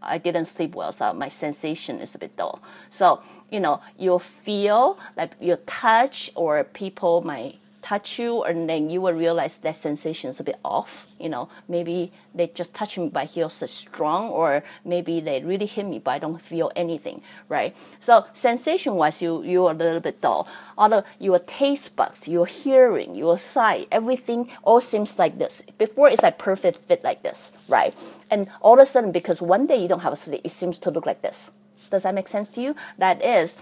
I 0.00 0.18
didn't 0.18 0.46
sleep 0.46 0.74
well, 0.74 0.92
so 0.92 1.12
my 1.12 1.28
sensation 1.28 2.00
is 2.00 2.14
a 2.14 2.18
bit 2.18 2.36
dull. 2.36 2.62
So, 2.90 3.20
you 3.50 3.60
know, 3.60 3.80
you 3.98 4.18
feel 4.18 4.98
like 5.16 5.34
your 5.40 5.56
touch 5.66 6.30
or 6.36 6.64
people 6.64 7.22
might 7.22 7.58
touch 7.86 8.18
you 8.18 8.42
and 8.42 8.68
then 8.68 8.90
you 8.90 9.00
will 9.00 9.12
realize 9.12 9.58
that 9.58 9.76
sensation 9.76 10.28
is 10.28 10.40
a 10.40 10.42
bit 10.42 10.58
off 10.64 11.06
you 11.20 11.28
know. 11.28 11.48
Maybe 11.68 12.12
they 12.34 12.48
just 12.48 12.74
touch 12.74 12.98
me 12.98 13.08
but 13.08 13.30
feel 13.30 13.48
so 13.48 13.66
strong 13.66 14.28
or 14.30 14.64
maybe 14.84 15.20
they 15.20 15.42
really 15.42 15.66
hit 15.66 15.86
me 15.86 15.98
but 15.98 16.10
i 16.10 16.18
don't 16.18 16.42
feel 16.42 16.72
anything 16.74 17.22
right? 17.48 17.76
So 18.00 18.24
sensation 18.34 18.94
wise 18.96 19.22
you 19.22 19.42
you're 19.44 19.70
a 19.70 19.74
little 19.74 20.00
bit 20.00 20.20
dull. 20.20 20.48
Although 20.76 21.04
your 21.20 21.38
taste 21.38 21.94
buds 21.94 22.26
your 22.26 22.46
hearing 22.46 23.14
your 23.14 23.38
sight 23.38 23.86
everything 23.92 24.50
all 24.64 24.80
seems 24.80 25.18
like 25.18 25.38
this. 25.38 25.62
Before 25.78 26.08
it's 26.08 26.22
like 26.22 26.38
perfect 26.38 26.78
fit 26.88 27.04
like 27.04 27.22
this 27.22 27.52
right? 27.68 27.94
And 28.30 28.48
all 28.60 28.74
of 28.74 28.80
a 28.80 28.86
sudden 28.86 29.12
because 29.12 29.40
one 29.40 29.66
day 29.66 29.76
you 29.76 29.88
don't 29.88 30.00
have 30.00 30.12
a 30.12 30.16
sleep 30.16 30.40
it 30.42 30.50
seems 30.50 30.78
to 30.80 30.90
look 30.90 31.06
like 31.06 31.22
this. 31.22 31.50
Does 31.90 32.02
that 32.02 32.14
make 32.14 32.26
sense 32.26 32.48
to 32.54 32.60
you? 32.60 32.74
That 32.98 33.24
is 33.24 33.58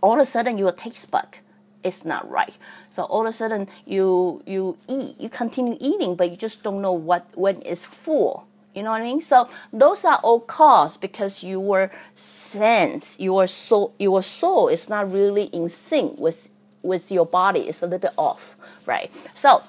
all 0.00 0.14
of 0.14 0.20
a 0.20 0.26
sudden 0.26 0.58
your 0.58 0.70
taste 0.70 1.10
bud 1.10 1.38
it's 1.84 2.04
not 2.04 2.28
right. 2.30 2.56
So 2.90 3.04
all 3.04 3.22
of 3.22 3.28
a 3.28 3.32
sudden 3.32 3.68
you 3.86 4.42
you 4.46 4.76
eat, 4.88 5.20
you 5.20 5.28
continue 5.28 5.76
eating, 5.80 6.14
but 6.16 6.30
you 6.30 6.36
just 6.36 6.62
don't 6.62 6.82
know 6.82 6.92
what 6.92 7.26
when 7.34 7.62
it's 7.64 7.84
full. 7.84 8.46
You 8.74 8.82
know 8.82 8.90
what 8.90 9.02
I 9.02 9.04
mean? 9.04 9.20
So 9.20 9.48
those 9.72 10.04
are 10.04 10.16
all 10.22 10.40
caused 10.40 11.00
because 11.00 11.42
your 11.42 11.90
sense, 12.16 13.20
your 13.20 13.46
soul, 13.46 13.94
your 13.98 14.22
soul 14.22 14.68
is 14.68 14.88
not 14.88 15.12
really 15.12 15.44
in 15.44 15.68
sync 15.68 16.18
with 16.18 16.48
with 16.82 17.12
your 17.12 17.26
body. 17.26 17.60
It's 17.60 17.82
a 17.82 17.86
little 17.86 17.98
bit 17.98 18.14
off, 18.16 18.56
right? 18.86 19.10
So 19.34 19.62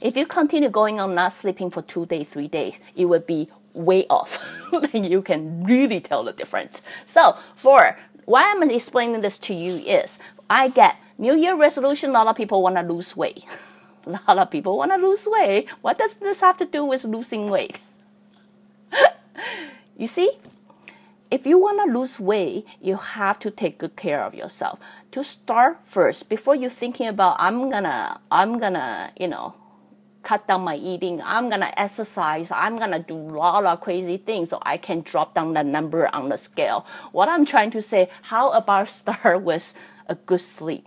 if 0.00 0.16
you 0.16 0.26
continue 0.26 0.70
going 0.70 1.00
on 1.00 1.14
not 1.14 1.32
sleeping 1.32 1.70
for 1.70 1.82
two 1.82 2.06
days, 2.06 2.28
three 2.28 2.48
days, 2.48 2.74
it 2.96 3.04
would 3.04 3.26
be 3.26 3.48
way 3.74 4.06
off. 4.08 4.38
you 4.92 5.22
can 5.22 5.64
really 5.64 6.00
tell 6.00 6.24
the 6.24 6.32
difference. 6.32 6.82
So 7.06 7.36
for 7.56 7.96
why 8.24 8.50
I'm 8.50 8.62
explaining 8.70 9.20
this 9.20 9.38
to 9.40 9.54
you 9.54 9.74
is 9.74 10.18
I 10.50 10.68
get 10.68 10.96
New 11.20 11.36
Year 11.36 11.56
resolution, 11.56 12.10
a 12.10 12.12
lot 12.12 12.28
of 12.28 12.36
people 12.36 12.62
want 12.62 12.76
to 12.76 12.82
lose 12.82 13.16
weight. 13.16 13.44
a 14.06 14.10
lot 14.10 14.38
of 14.38 14.50
people 14.52 14.78
want 14.78 14.92
to 14.92 14.96
lose 14.98 15.26
weight. 15.26 15.68
What 15.82 15.98
does 15.98 16.14
this 16.14 16.40
have 16.40 16.56
to 16.58 16.64
do 16.64 16.84
with 16.84 17.04
losing 17.04 17.50
weight? 17.50 17.80
you 19.96 20.06
see, 20.06 20.30
if 21.28 21.44
you 21.44 21.58
want 21.58 21.84
to 21.84 21.98
lose 21.98 22.20
weight, 22.20 22.66
you 22.80 22.96
have 22.96 23.40
to 23.40 23.50
take 23.50 23.78
good 23.78 23.96
care 23.96 24.22
of 24.22 24.32
yourself. 24.32 24.78
To 25.10 25.24
start 25.24 25.80
first, 25.84 26.28
before 26.28 26.54
you 26.54 26.70
thinking 26.70 27.08
about 27.08 27.36
I'm 27.40 27.68
gonna, 27.68 28.20
I'm 28.30 28.60
gonna, 28.60 29.12
you 29.18 29.26
know, 29.26 29.54
cut 30.22 30.46
down 30.46 30.60
my 30.60 30.76
eating. 30.76 31.20
I'm 31.24 31.50
gonna 31.50 31.74
exercise. 31.76 32.52
I'm 32.52 32.76
gonna 32.76 33.00
do 33.00 33.16
a 33.16 33.34
lot 33.42 33.64
of 33.64 33.80
crazy 33.80 34.18
things 34.18 34.50
so 34.50 34.60
I 34.62 34.76
can 34.76 35.00
drop 35.00 35.34
down 35.34 35.54
the 35.54 35.64
number 35.64 36.14
on 36.14 36.28
the 36.28 36.38
scale. 36.38 36.86
What 37.10 37.28
I'm 37.28 37.44
trying 37.44 37.72
to 37.72 37.82
say, 37.82 38.08
how 38.22 38.50
about 38.52 38.88
start 38.88 39.42
with 39.50 39.74
a 40.06 40.14
good 40.14 40.40
sleep? 40.40 40.86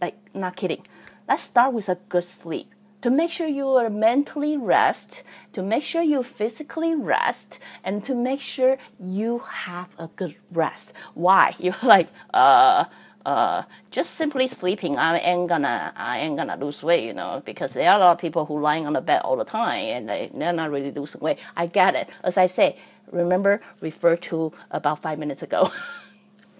Like 0.00 0.16
not 0.34 0.56
kidding. 0.56 0.82
Let's 1.28 1.42
start 1.42 1.72
with 1.72 1.88
a 1.88 1.98
good 2.08 2.24
sleep 2.24 2.70
to 3.02 3.10
make 3.10 3.30
sure 3.30 3.46
you 3.46 3.68
are 3.68 3.88
mentally 3.88 4.56
rest, 4.56 5.22
to 5.52 5.62
make 5.62 5.84
sure 5.84 6.02
you 6.02 6.22
physically 6.24 6.94
rest, 6.94 7.60
and 7.84 8.04
to 8.04 8.14
make 8.14 8.40
sure 8.40 8.78
you 8.98 9.38
have 9.38 9.88
a 9.98 10.08
good 10.16 10.34
rest. 10.50 10.92
Why? 11.14 11.54
You're 11.60 11.74
like, 11.84 12.08
uh, 12.34 12.86
uh, 13.24 13.62
just 13.90 14.14
simply 14.14 14.46
sleeping, 14.48 14.96
I 14.96 15.18
ain't 15.18 15.48
gonna, 15.48 15.92
I 15.96 16.18
ain't 16.18 16.36
gonna 16.36 16.56
lose 16.56 16.82
weight, 16.82 17.04
you 17.04 17.12
know, 17.12 17.42
because 17.44 17.74
there 17.74 17.90
are 17.90 17.96
a 17.96 18.00
lot 18.00 18.12
of 18.12 18.18
people 18.18 18.46
who 18.46 18.60
lying 18.60 18.86
on 18.86 18.92
the 18.94 19.00
bed 19.00 19.20
all 19.22 19.36
the 19.36 19.44
time 19.44 19.84
and 19.84 20.08
they, 20.08 20.30
they're 20.32 20.52
not 20.52 20.70
really 20.70 20.92
losing 20.92 21.20
weight. 21.20 21.38
I 21.56 21.66
get 21.66 21.94
it. 21.94 22.08
As 22.22 22.36
I 22.36 22.46
say, 22.46 22.76
remember, 23.10 23.60
refer 23.80 24.16
to 24.16 24.52
about 24.70 25.02
five 25.02 25.18
minutes 25.18 25.42
ago. 25.42 25.70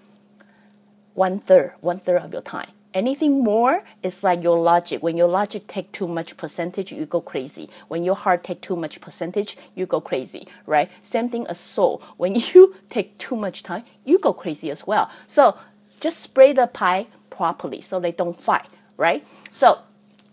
one 1.13 1.39
third, 1.39 1.73
one 1.81 1.99
third 1.99 2.21
of 2.21 2.33
your 2.33 2.41
time 2.41 2.71
Anything 2.93 3.43
more 3.43 3.83
is 4.01 4.23
like 4.23 4.41
your 4.41 4.57
logic. 4.59 5.03
When 5.03 5.17
your 5.17 5.27
logic 5.27 5.67
take 5.67 5.91
too 5.91 6.07
much 6.07 6.37
percentage, 6.37 6.91
you 6.91 7.05
go 7.05 7.21
crazy. 7.21 7.69
When 7.89 8.03
your 8.03 8.15
heart 8.15 8.43
take 8.43 8.61
too 8.61 8.75
much 8.75 9.01
percentage, 9.01 9.57
you 9.75 9.85
go 9.85 9.99
crazy, 10.01 10.47
right? 10.65 10.89
Same 11.03 11.29
thing 11.29 11.45
as 11.47 11.59
soul. 11.59 12.01
When 12.17 12.35
you 12.35 12.75
take 12.89 13.17
too 13.17 13.35
much 13.35 13.63
time, 13.63 13.83
you 14.05 14.17
go 14.19 14.33
crazy 14.33 14.71
as 14.71 14.87
well. 14.87 15.09
So 15.27 15.57
just 15.99 16.19
spray 16.19 16.53
the 16.53 16.67
pie 16.67 17.07
properly 17.29 17.81
so 17.81 17.99
they 17.99 18.11
don't 18.11 18.39
fight, 18.39 18.67
right? 18.97 19.25
So 19.51 19.79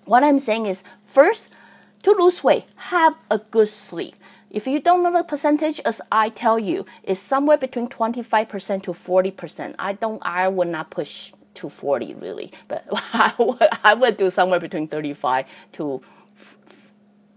what 0.05 0.23
I'm 0.23 0.41
saying 0.41 0.67
is 0.67 0.85
first, 1.07 1.51
to 2.05 2.13
lose 2.13 2.45
weight, 2.45 2.65
have 2.77 3.15
a 3.31 3.39
good 3.39 3.69
sleep. 3.69 4.15
If 4.51 4.67
you 4.67 4.79
don't 4.79 5.03
know 5.03 5.13
the 5.13 5.25
percentage, 5.25 5.81
as 5.85 6.01
I 6.13 6.29
tell 6.29 6.59
you, 6.59 6.87
it's 7.03 7.19
somewhere 7.19 7.57
between 7.57 7.89
25% 7.89 8.85
to 8.85 8.93
40%. 8.93 9.75
I 9.79 9.95
don't, 9.95 10.23
I 10.25 10.47
would 10.49 10.69
not 10.69 10.91
push 10.91 11.33
to 11.55 11.69
40 11.69 12.15
really, 12.15 12.53
but 12.69 12.85
I 13.13 13.33
would, 13.39 13.69
I 13.85 13.95
would 13.95 14.17
do 14.17 14.31
somewhere 14.31 14.61
between 14.61 14.89
35 14.89 15.47
to 15.75 16.03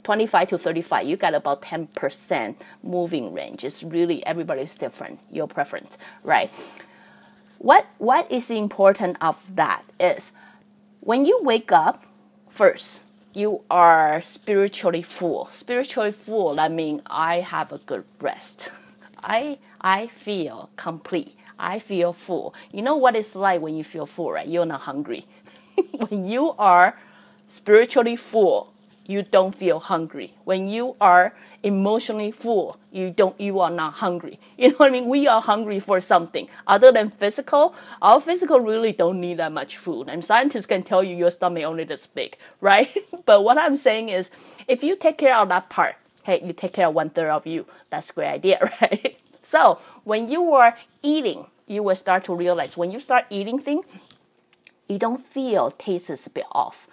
25 0.03 0.47
to 0.49 0.57
35. 0.57 1.05
You 1.05 1.17
got 1.17 1.33
about 1.33 1.61
10% 1.61 2.55
moving 2.81 3.33
range. 3.33 3.65
It's 3.65 3.83
really 3.83 4.25
everybody's 4.25 4.75
different, 4.75 5.19
your 5.31 5.47
preference, 5.47 5.97
right? 6.23 6.49
What 7.57 7.87
what 7.97 8.31
is 8.31 8.49
important 8.49 9.17
of 9.19 9.41
that 9.55 9.83
is 9.99 10.31
when 11.01 11.25
you 11.25 11.39
wake 11.43 11.71
up 11.71 12.05
first, 12.49 13.01
you 13.33 13.61
are 13.69 14.21
spiritually 14.21 15.01
full. 15.01 15.49
Spiritually 15.51 16.11
full, 16.11 16.55
that 16.55 16.71
means 16.71 17.01
I 17.07 17.37
have 17.41 17.71
a 17.71 17.79
good 17.79 18.05
rest. 18.21 18.71
I 19.23 19.57
I 19.81 20.07
feel 20.07 20.69
complete. 20.77 21.35
I 21.59 21.79
feel 21.79 22.13
full. 22.13 22.53
You 22.71 22.81
know 22.81 22.95
what 22.95 23.15
it's 23.15 23.35
like 23.35 23.61
when 23.61 23.75
you 23.75 23.83
feel 23.83 24.05
full, 24.05 24.31
right? 24.31 24.47
You're 24.47 24.65
not 24.65 24.81
hungry. 24.81 25.25
when 26.07 26.27
you 26.27 26.53
are 26.57 26.97
spiritually 27.49 28.15
full, 28.15 28.73
you 29.05 29.23
don't 29.23 29.55
feel 29.55 29.79
hungry. 29.79 30.33
When 30.43 30.67
you 30.67 30.95
are 30.99 31.33
emotionally 31.63 32.31
full, 32.31 32.77
you 32.91 33.09
don't 33.09 33.39
you 33.39 33.59
are 33.59 33.69
not 33.71 33.93
hungry. 33.95 34.39
You 34.57 34.69
know 34.69 34.77
what 34.77 34.87
I 34.89 34.91
mean? 34.91 35.07
We 35.07 35.27
are 35.27 35.41
hungry 35.41 35.79
for 35.79 36.01
something 36.01 36.47
other 36.67 36.91
than 36.91 37.11
physical. 37.11 37.75
Our 38.01 38.19
physical 38.19 38.59
really 38.59 38.91
don't 38.91 39.21
need 39.21 39.37
that 39.37 39.51
much 39.51 39.77
food. 39.77 40.09
And 40.09 40.25
scientists 40.25 40.65
can 40.65 40.83
tell 40.83 41.03
you 41.03 41.15
your 41.15 41.31
stomach 41.31 41.63
only 41.63 41.83
this 41.83 42.07
big, 42.07 42.37
right? 42.61 42.89
but 43.25 43.43
what 43.43 43.57
I'm 43.57 43.77
saying 43.77 44.09
is 44.09 44.29
if 44.67 44.83
you 44.83 44.95
take 44.95 45.17
care 45.17 45.35
of 45.37 45.49
that 45.49 45.69
part, 45.69 45.95
hey, 46.23 46.41
you 46.43 46.53
take 46.53 46.73
care 46.73 46.87
of 46.87 46.95
one 46.95 47.09
third 47.09 47.29
of 47.29 47.47
you. 47.47 47.65
That's 47.89 48.09
a 48.09 48.13
great 48.13 48.29
idea, 48.29 48.59
right? 48.81 49.17
So 49.47 49.79
when 50.03 50.27
you 50.27 50.53
are 50.55 50.75
eating, 51.01 51.45
you 51.67 51.81
will 51.81 51.95
start 51.95 52.25
to 52.25 52.35
realize 52.35 52.75
when 52.75 52.91
you 52.91 52.99
start 52.99 53.27
eating 53.29 53.59
things, 53.59 53.85
you 54.89 54.99
don't 54.99 55.25
feel 55.25 55.71
taste 55.71 56.09
is 56.09 56.27
a 56.27 56.29
bit 56.29 56.45
off 56.51 56.85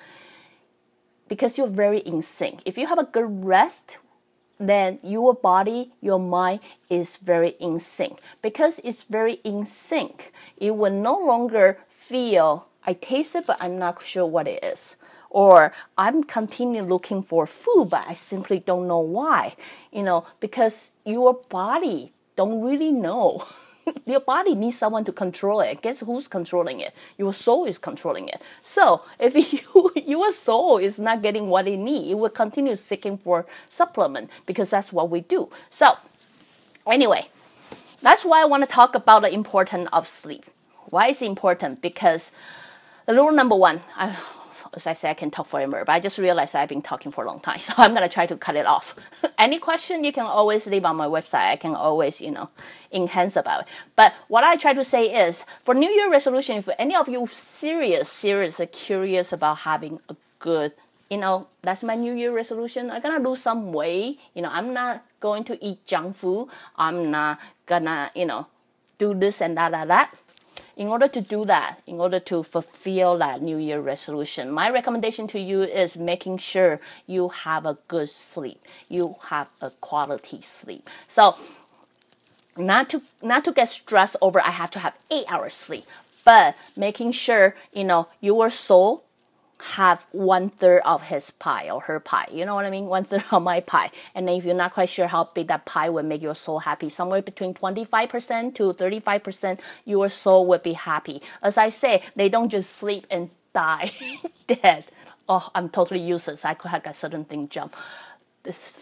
because 1.26 1.58
you're 1.58 1.66
very 1.66 1.98
in 1.98 2.22
sync. 2.22 2.60
If 2.64 2.78
you 2.78 2.86
have 2.86 2.98
a 2.98 3.10
good 3.10 3.44
rest, 3.44 3.98
then 4.60 5.00
your 5.02 5.34
body, 5.34 5.94
your 6.00 6.20
mind 6.20 6.60
is 6.88 7.16
very 7.16 7.56
in 7.58 7.80
sync. 7.80 8.20
Because 8.40 8.78
it's 8.84 9.02
very 9.02 9.40
in 9.42 9.66
sync, 9.66 10.32
it 10.56 10.76
will 10.76 10.92
no 10.92 11.18
longer 11.18 11.78
feel 11.88 12.68
I 12.86 12.92
taste 12.92 13.34
it, 13.34 13.46
but 13.48 13.56
I'm 13.60 13.80
not 13.80 14.00
sure 14.00 14.26
what 14.26 14.46
it 14.46 14.62
is. 14.62 14.94
Or 15.28 15.72
I'm 15.98 16.22
continuing 16.22 16.88
looking 16.88 17.20
for 17.20 17.48
food, 17.48 17.88
but 17.90 18.04
I 18.06 18.12
simply 18.12 18.60
don't 18.60 18.86
know 18.86 19.00
why. 19.00 19.56
You 19.90 20.04
know, 20.04 20.26
because 20.38 20.92
your 21.04 21.34
body 21.48 22.13
don't 22.36 22.62
really 22.62 22.90
know. 22.90 23.44
your 24.06 24.20
body 24.20 24.54
needs 24.54 24.78
someone 24.78 25.04
to 25.04 25.12
control 25.12 25.60
it. 25.60 25.82
Guess 25.82 26.00
who's 26.00 26.28
controlling 26.28 26.80
it? 26.80 26.94
Your 27.18 27.32
soul 27.32 27.64
is 27.64 27.78
controlling 27.78 28.28
it. 28.28 28.40
So 28.62 29.02
if 29.18 29.34
you 29.52 29.92
your 29.94 30.32
soul 30.32 30.78
is 30.78 30.98
not 30.98 31.22
getting 31.22 31.48
what 31.48 31.68
it 31.68 31.76
needs, 31.76 32.10
it 32.10 32.14
will 32.14 32.30
continue 32.30 32.76
seeking 32.76 33.18
for 33.18 33.46
supplement 33.68 34.30
because 34.46 34.70
that's 34.70 34.92
what 34.92 35.10
we 35.10 35.20
do. 35.20 35.50
So 35.70 35.94
anyway, 36.86 37.28
that's 38.02 38.24
why 38.24 38.42
I 38.42 38.44
want 38.44 38.62
to 38.62 38.68
talk 38.68 38.94
about 38.94 39.22
the 39.22 39.32
importance 39.32 39.88
of 39.92 40.08
sleep. 40.08 40.44
Why 40.90 41.08
is 41.08 41.22
important? 41.22 41.80
Because 41.80 42.30
the 43.06 43.14
rule 43.14 43.32
number 43.32 43.56
one, 43.56 43.80
I, 43.96 44.16
as 44.74 44.86
I 44.86 44.92
said, 44.92 45.10
I 45.10 45.14
can 45.14 45.30
talk 45.30 45.46
forever, 45.46 45.82
but 45.84 45.92
I 45.92 46.00
just 46.00 46.18
realized 46.18 46.54
I've 46.54 46.68
been 46.68 46.82
talking 46.82 47.12
for 47.12 47.24
a 47.24 47.26
long 47.26 47.40
time, 47.40 47.60
so 47.66 47.72
I'm 47.76 47.94
gonna 47.94 48.08
try 48.08 48.26
to 48.26 48.36
cut 48.36 48.56
it 48.56 48.66
off. 48.66 48.94
Any 49.38 49.58
question 49.58 50.04
you 50.04 50.12
can 50.12 50.26
always 50.26 50.66
leave 50.66 50.84
on 50.84 50.96
my 50.96 51.06
website. 51.06 51.50
I 51.50 51.56
can 51.56 51.74
always, 51.74 52.20
you 52.20 52.30
know, 52.30 52.48
enhance 52.92 53.36
about 53.36 53.62
it. 53.62 53.68
But 53.96 54.14
what 54.28 54.44
I 54.44 54.56
try 54.56 54.74
to 54.74 54.84
say 54.84 55.26
is, 55.26 55.44
for 55.64 55.74
New 55.74 55.90
Year 55.90 56.10
resolution, 56.10 56.56
if 56.58 56.68
any 56.78 56.94
of 56.94 57.08
you 57.08 57.26
serious, 57.30 58.10
serious, 58.10 58.60
uh, 58.60 58.66
curious 58.72 59.32
about 59.32 59.58
having 59.58 60.00
a 60.08 60.16
good 60.38 60.72
you 61.10 61.18
know, 61.18 61.46
that's 61.62 61.84
my 61.84 61.94
New 61.94 62.14
Year 62.14 62.32
resolution. 62.32 62.90
I'm 62.90 63.02
gonna 63.02 63.22
lose 63.22 63.42
some 63.42 63.72
weight. 63.72 64.18
You 64.34 64.42
know, 64.42 64.48
I'm 64.50 64.72
not 64.72 65.04
going 65.20 65.44
to 65.44 65.64
eat 65.64 65.84
junk 65.86 66.16
food. 66.16 66.48
I'm 66.76 67.10
not 67.10 67.38
gonna, 67.66 68.10
you 68.14 68.24
know, 68.24 68.46
do 68.98 69.14
this 69.14 69.40
and 69.40 69.56
that, 69.56 69.72
that, 69.72 69.88
that 69.88 70.14
in 70.76 70.88
order 70.88 71.06
to 71.08 71.20
do 71.20 71.44
that, 71.44 71.80
in 71.86 72.00
order 72.00 72.18
to 72.20 72.42
fulfill 72.42 73.18
that 73.18 73.40
New 73.42 73.58
Year 73.58 73.80
resolution, 73.80 74.50
my 74.50 74.70
recommendation 74.70 75.26
to 75.28 75.38
you 75.38 75.62
is 75.62 75.96
making 75.96 76.38
sure 76.38 76.80
you 77.06 77.28
have 77.28 77.64
a 77.64 77.78
good 77.88 78.10
sleep. 78.10 78.60
You 78.88 79.16
have 79.28 79.48
a 79.60 79.70
quality 79.70 80.42
sleep. 80.42 80.88
So 81.06 81.36
not 82.56 82.90
to 82.90 83.02
not 83.22 83.44
to 83.44 83.52
get 83.52 83.68
stressed 83.68 84.16
over 84.20 84.40
I 84.40 84.50
have 84.50 84.70
to 84.72 84.78
have 84.78 84.94
eight 85.10 85.24
hours 85.28 85.54
sleep, 85.54 85.84
but 86.24 86.56
making 86.76 87.12
sure 87.12 87.54
you 87.72 87.84
know 87.84 88.08
your 88.20 88.50
soul 88.50 89.03
have 89.72 90.06
one 90.12 90.50
third 90.50 90.82
of 90.84 91.02
his 91.02 91.30
pie 91.30 91.70
or 91.70 91.80
her 91.82 91.98
pie. 91.98 92.28
You 92.30 92.44
know 92.44 92.54
what 92.54 92.66
I 92.66 92.70
mean? 92.70 92.86
One 92.86 93.04
third 93.04 93.24
of 93.30 93.42
my 93.42 93.60
pie. 93.60 93.90
And 94.14 94.28
if 94.28 94.44
you're 94.44 94.54
not 94.54 94.74
quite 94.74 94.90
sure 94.90 95.06
how 95.06 95.30
big 95.34 95.48
that 95.48 95.64
pie 95.64 95.88
would 95.88 96.04
make 96.04 96.22
your 96.22 96.34
soul 96.34 96.58
happy, 96.60 96.90
somewhere 96.90 97.22
between 97.22 97.54
25% 97.54 98.54
to 98.56 98.74
35%, 98.74 99.60
your 99.86 100.08
soul 100.10 100.46
would 100.46 100.62
be 100.62 100.74
happy. 100.74 101.22
As 101.42 101.56
I 101.56 101.70
say, 101.70 102.02
they 102.14 102.28
don't 102.28 102.50
just 102.50 102.76
sleep 102.76 103.06
and 103.10 103.30
die 103.54 103.90
dead. 104.46 104.84
Oh, 105.28 105.48
I'm 105.54 105.70
totally 105.70 106.00
useless. 106.00 106.44
I 106.44 106.54
could 106.54 106.70
have 106.70 106.82
got 106.82 106.96
certain 106.96 107.24
thing 107.24 107.48
jump, 107.48 107.74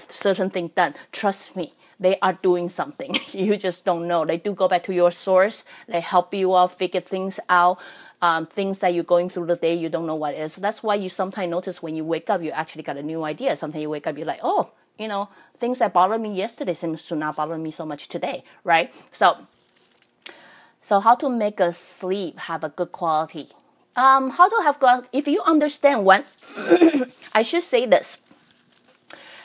certain 0.09 0.51
thing 0.51 0.73
done. 0.75 0.95
Trust 1.13 1.55
me 1.55 1.75
they 2.01 2.19
are 2.21 2.33
doing 2.43 2.69
something. 2.69 3.17
you 3.33 3.57
just 3.57 3.85
don't 3.85 4.09
know. 4.09 4.25
They 4.25 4.37
do 4.37 4.55
go 4.55 4.67
back 4.67 4.83
to 4.85 4.93
your 4.93 5.13
source. 5.13 5.63
They 5.87 6.01
help 6.01 6.35
you 6.35 6.57
out 6.57 6.75
figure 6.75 7.01
things 7.01 7.39
out 7.49 7.79
um, 8.23 8.47
things 8.47 8.79
that 8.79 8.95
you're 8.95 9.05
going 9.05 9.29
through 9.29 9.47
the 9.47 9.57
day 9.57 9.75
you 9.75 9.89
don't 9.89 10.07
know 10.07 10.15
what 10.15 10.35
is. 10.35 10.55
That's 10.57 10.83
why 10.83 10.95
you 10.95 11.09
sometimes 11.09 11.51
notice 11.51 11.83
when 11.83 11.97
you 11.97 12.05
wake 12.05 12.31
up, 12.31 12.41
you 12.41 12.53
actually 12.53 12.85
got 12.85 12.97
a 12.97 13.03
new 13.03 13.25
idea. 13.25 13.57
Sometimes 13.57 13.83
you 13.83 13.91
wake 13.91 14.07
up, 14.07 14.17
you're 14.17 14.27
like, 14.27 14.41
oh, 14.43 14.71
you 14.97 15.09
know, 15.09 15.29
things 15.59 15.81
that 15.81 15.93
bothered 15.93 16.21
me 16.21 16.33
yesterday 16.33 16.73
seems 16.73 17.05
to 17.07 17.17
not 17.17 17.35
bother 17.37 17.59
me 17.59 17.73
so 17.73 17.85
much 17.85 18.09
today, 18.09 18.45
right? 18.63 18.95
So, 19.11 19.39
so 20.81 21.01
how 21.01 21.17
to 21.17 21.29
make 21.29 21.59
a 21.59 21.73
sleep 21.73 22.39
have 22.39 22.63
a 22.63 22.69
good 22.69 22.93
quality? 22.93 23.49
Um, 23.97 24.31
how 24.31 24.49
to 24.49 24.63
have 24.63 24.79
good? 24.79 25.09
If 25.13 25.27
you 25.27 25.43
understand 25.43 26.05
what, 26.05 26.25
I 27.35 27.43
should 27.43 27.65
say 27.65 27.87
this. 27.87 28.19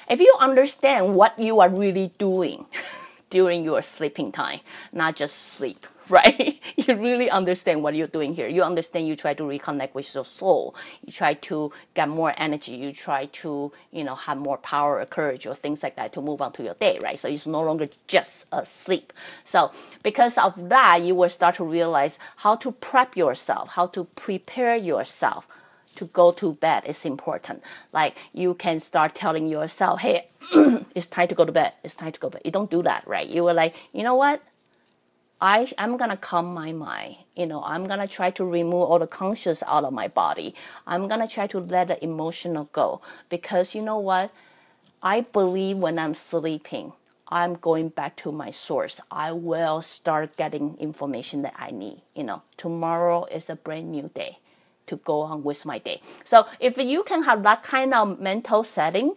If 0.07 0.21
you 0.21 0.33
understand 0.39 1.15
what 1.15 1.37
you 1.37 1.59
are 1.59 1.67
really 1.67 2.13
doing 2.19 2.65
during 3.29 3.63
your 3.63 3.81
sleeping 3.81 4.31
time, 4.31 4.59
not 4.93 5.15
just 5.15 5.35
sleep, 5.35 5.85
right? 6.09 6.59
you 6.75 6.95
really 6.95 7.29
understand 7.29 7.83
what 7.83 7.95
you're 7.95 8.07
doing 8.07 8.33
here. 8.33 8.47
You 8.47 8.63
understand 8.63 9.07
you 9.07 9.15
try 9.15 9.33
to 9.33 9.43
reconnect 9.43 9.93
with 9.93 10.13
your 10.13 10.25
soul. 10.25 10.75
You 11.05 11.11
try 11.11 11.33
to 11.35 11.71
get 11.93 12.09
more 12.09 12.33
energy. 12.37 12.73
You 12.73 12.93
try 12.93 13.25
to, 13.25 13.71
you 13.91 14.03
know, 14.03 14.15
have 14.15 14.37
more 14.37 14.57
power 14.57 14.99
or 14.99 15.05
courage 15.05 15.45
or 15.45 15.55
things 15.55 15.83
like 15.83 15.95
that 15.95 16.13
to 16.13 16.21
move 16.21 16.41
on 16.41 16.53
to 16.53 16.63
your 16.63 16.75
day, 16.75 16.99
right? 17.01 17.19
So 17.19 17.27
it's 17.27 17.47
no 17.47 17.61
longer 17.61 17.89
just 18.07 18.45
a 18.51 18.65
sleep. 18.65 19.11
So 19.43 19.71
because 20.03 20.37
of 20.37 20.53
that, 20.69 21.01
you 21.01 21.15
will 21.15 21.29
start 21.29 21.55
to 21.55 21.63
realize 21.63 22.19
how 22.37 22.55
to 22.57 22.71
prep 22.71 23.17
yourself, 23.17 23.69
how 23.69 23.87
to 23.87 24.05
prepare 24.15 24.75
yourself 24.75 25.47
to 25.95 26.05
go 26.05 26.31
to 26.31 26.53
bed 26.53 26.83
is 26.85 27.05
important. 27.05 27.61
Like 27.91 28.15
you 28.33 28.53
can 28.53 28.79
start 28.79 29.15
telling 29.15 29.47
yourself, 29.47 29.99
hey, 29.99 30.27
it's 30.95 31.07
time 31.07 31.27
to 31.27 31.35
go 31.35 31.43
to 31.43 31.51
bed. 31.51 31.73
It's 31.83 31.95
time 31.95 32.11
to 32.11 32.19
go 32.19 32.29
to 32.29 32.33
bed. 32.37 32.43
You 32.45 32.51
don't 32.51 32.71
do 32.71 32.83
that, 32.83 33.07
right? 33.07 33.27
You 33.27 33.43
were 33.43 33.53
like, 33.53 33.75
you 33.93 34.03
know 34.03 34.15
what? 34.15 34.41
I, 35.39 35.71
I'm 35.77 35.97
gonna 35.97 36.17
calm 36.17 36.53
my 36.53 36.71
mind. 36.71 37.17
You 37.35 37.45
know, 37.45 37.63
I'm 37.63 37.85
gonna 37.85 38.07
try 38.07 38.31
to 38.31 38.45
remove 38.45 38.89
all 38.89 38.99
the 38.99 39.07
conscious 39.07 39.61
out 39.67 39.83
of 39.83 39.93
my 39.93 40.07
body. 40.07 40.55
I'm 40.87 41.07
gonna 41.07 41.27
try 41.27 41.47
to 41.47 41.59
let 41.59 41.89
the 41.89 42.03
emotional 42.03 42.69
go 42.71 43.01
because 43.29 43.75
you 43.75 43.81
know 43.81 43.99
what? 43.99 44.31
I 45.03 45.21
believe 45.21 45.77
when 45.77 45.99
I'm 45.99 46.15
sleeping, 46.15 46.93
I'm 47.27 47.53
going 47.55 47.89
back 47.89 48.15
to 48.17 48.31
my 48.31 48.49
source. 48.49 48.99
I 49.11 49.31
will 49.31 49.83
start 49.83 50.35
getting 50.37 50.75
information 50.79 51.43
that 51.43 51.53
I 51.55 51.69
need. 51.69 52.01
You 52.15 52.23
know, 52.23 52.41
tomorrow 52.57 53.25
is 53.25 53.49
a 53.49 53.55
brand 53.55 53.91
new 53.91 54.09
day 54.15 54.39
to 54.87 54.95
go 54.97 55.19
on 55.21 55.43
with 55.43 55.65
my 55.65 55.77
day. 55.77 56.01
So 56.25 56.47
if 56.59 56.77
you 56.77 57.03
can 57.03 57.23
have 57.23 57.43
that 57.43 57.61
kind 57.61 57.93
of 57.93 58.19
mental 58.19 58.63
setting, 58.63 59.13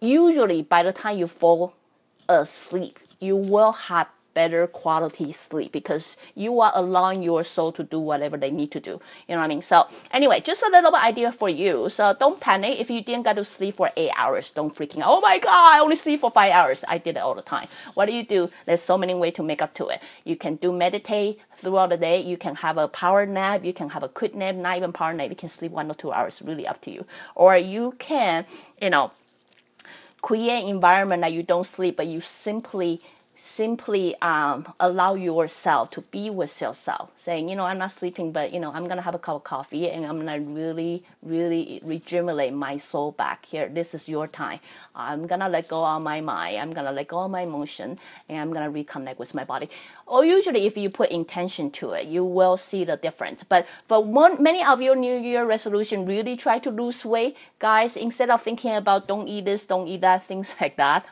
usually 0.00 0.62
by 0.62 0.84
the 0.84 0.92
time 0.92 1.18
you 1.18 1.26
fall 1.26 1.74
asleep, 2.28 3.00
you 3.18 3.34
will 3.34 3.72
have 3.72 4.06
better 4.40 4.66
quality 4.66 5.30
sleep 5.32 5.70
because 5.70 6.16
you 6.34 6.52
are 6.64 6.72
allowing 6.74 7.22
your 7.22 7.44
soul 7.44 7.70
to 7.72 7.82
do 7.94 8.00
whatever 8.00 8.36
they 8.38 8.50
need 8.50 8.70
to 8.76 8.80
do. 8.80 8.94
You 9.26 9.34
know 9.34 9.40
what 9.42 9.50
I 9.50 9.54
mean? 9.54 9.60
So 9.60 9.86
anyway, 10.18 10.40
just 10.40 10.62
a 10.62 10.70
little 10.72 10.90
bit 10.90 11.02
idea 11.12 11.30
for 11.30 11.50
you. 11.62 11.90
So 11.90 12.14
don't 12.18 12.40
panic 12.40 12.80
if 12.80 12.88
you 12.88 13.02
didn't 13.02 13.24
get 13.24 13.36
to 13.36 13.44
sleep 13.44 13.76
for 13.76 13.90
eight 13.98 14.12
hours. 14.16 14.50
Don't 14.50 14.74
freaking 14.74 15.02
out. 15.02 15.10
Oh 15.12 15.20
my 15.20 15.38
god, 15.38 15.74
I 15.74 15.78
only 15.80 15.96
sleep 15.96 16.20
for 16.20 16.30
five 16.30 16.52
hours. 16.52 16.86
I 16.88 16.96
did 16.96 17.16
it 17.18 17.22
all 17.26 17.34
the 17.34 17.48
time. 17.54 17.68
What 17.92 18.06
do 18.06 18.12
you 18.12 18.24
do? 18.24 18.48
There's 18.64 18.80
so 18.80 18.96
many 18.96 19.14
ways 19.14 19.34
to 19.34 19.42
make 19.42 19.60
up 19.60 19.74
to 19.74 19.88
it. 19.88 20.00
You 20.24 20.36
can 20.36 20.56
do 20.56 20.72
meditate 20.72 21.38
throughout 21.56 21.90
the 21.90 21.98
day. 21.98 22.22
You 22.22 22.38
can 22.38 22.54
have 22.64 22.78
a 22.78 22.88
power 22.88 23.26
nap. 23.26 23.62
You 23.62 23.74
can 23.74 23.90
have 23.90 24.02
a 24.02 24.08
quick 24.08 24.34
nap, 24.34 24.54
not 24.54 24.78
even 24.78 24.90
power 24.94 25.12
nap. 25.12 25.28
You 25.28 25.36
can 25.36 25.50
sleep 25.50 25.72
one 25.72 25.90
or 25.90 25.94
two 26.02 26.12
hours. 26.12 26.40
Really 26.42 26.66
up 26.66 26.80
to 26.86 26.90
you. 26.90 27.04
Or 27.34 27.58
you 27.58 27.94
can, 27.98 28.46
you 28.80 28.88
know, 28.88 29.12
create 30.22 30.64
environment 30.66 31.20
that 31.24 31.34
you 31.34 31.42
don't 31.42 31.66
sleep, 31.66 31.98
but 31.98 32.06
you 32.06 32.20
simply 32.22 33.00
simply 33.40 34.14
um, 34.20 34.70
allow 34.78 35.14
yourself 35.14 35.90
to 35.90 36.02
be 36.02 36.28
with 36.28 36.60
yourself 36.60 37.10
saying 37.16 37.48
you 37.48 37.56
know 37.56 37.64
i'm 37.64 37.78
not 37.78 37.90
sleeping 37.90 38.32
but 38.32 38.52
you 38.52 38.60
know 38.60 38.70
i'm 38.72 38.86
gonna 38.86 39.00
have 39.00 39.14
a 39.14 39.18
cup 39.18 39.36
of 39.36 39.44
coffee 39.44 39.88
and 39.88 40.04
i'm 40.04 40.18
gonna 40.18 40.38
really 40.38 41.02
really 41.22 41.80
rejuvenate 41.84 42.52
my 42.52 42.76
soul 42.76 43.12
back 43.12 43.44
here. 43.46 43.68
This 43.68 43.94
is 43.94 44.08
your 44.08 44.26
time. 44.26 44.60
I'm 44.94 45.26
gonna 45.26 45.48
let 45.48 45.68
go 45.68 45.84
of 45.84 46.02
my 46.02 46.20
mind. 46.20 46.56
I'm 46.58 46.72
gonna 46.72 46.92
let 46.92 47.08
go 47.08 47.20
of 47.20 47.30
my 47.30 47.42
emotion 47.42 47.98
and 48.28 48.38
i'm 48.38 48.52
gonna 48.52 48.70
reconnect 48.70 49.18
with 49.18 49.34
my 49.34 49.44
body. 49.44 49.68
Or 50.06 50.24
usually 50.24 50.66
if 50.66 50.76
you 50.76 50.90
put 50.90 51.10
intention 51.10 51.70
to 51.72 51.92
it 51.92 52.06
you 52.06 52.24
will 52.24 52.56
see 52.56 52.84
the 52.84 52.96
difference. 52.96 53.44
But 53.44 53.66
for 53.88 54.02
one, 54.02 54.42
many 54.42 54.64
of 54.64 54.80
your 54.80 54.96
new 54.96 55.16
year 55.18 55.44
resolution 55.44 56.06
really 56.06 56.36
try 56.36 56.58
to 56.60 56.70
lose 56.70 57.04
weight. 57.04 57.36
Guys 57.58 57.96
instead 57.96 58.30
of 58.30 58.42
thinking 58.42 58.74
about 58.74 59.08
don't 59.08 59.28
eat 59.28 59.44
this 59.44 59.66
don't 59.66 59.88
eat 59.88 60.00
that 60.00 60.24
things 60.24 60.54
like 60.60 60.76
that 60.76 61.06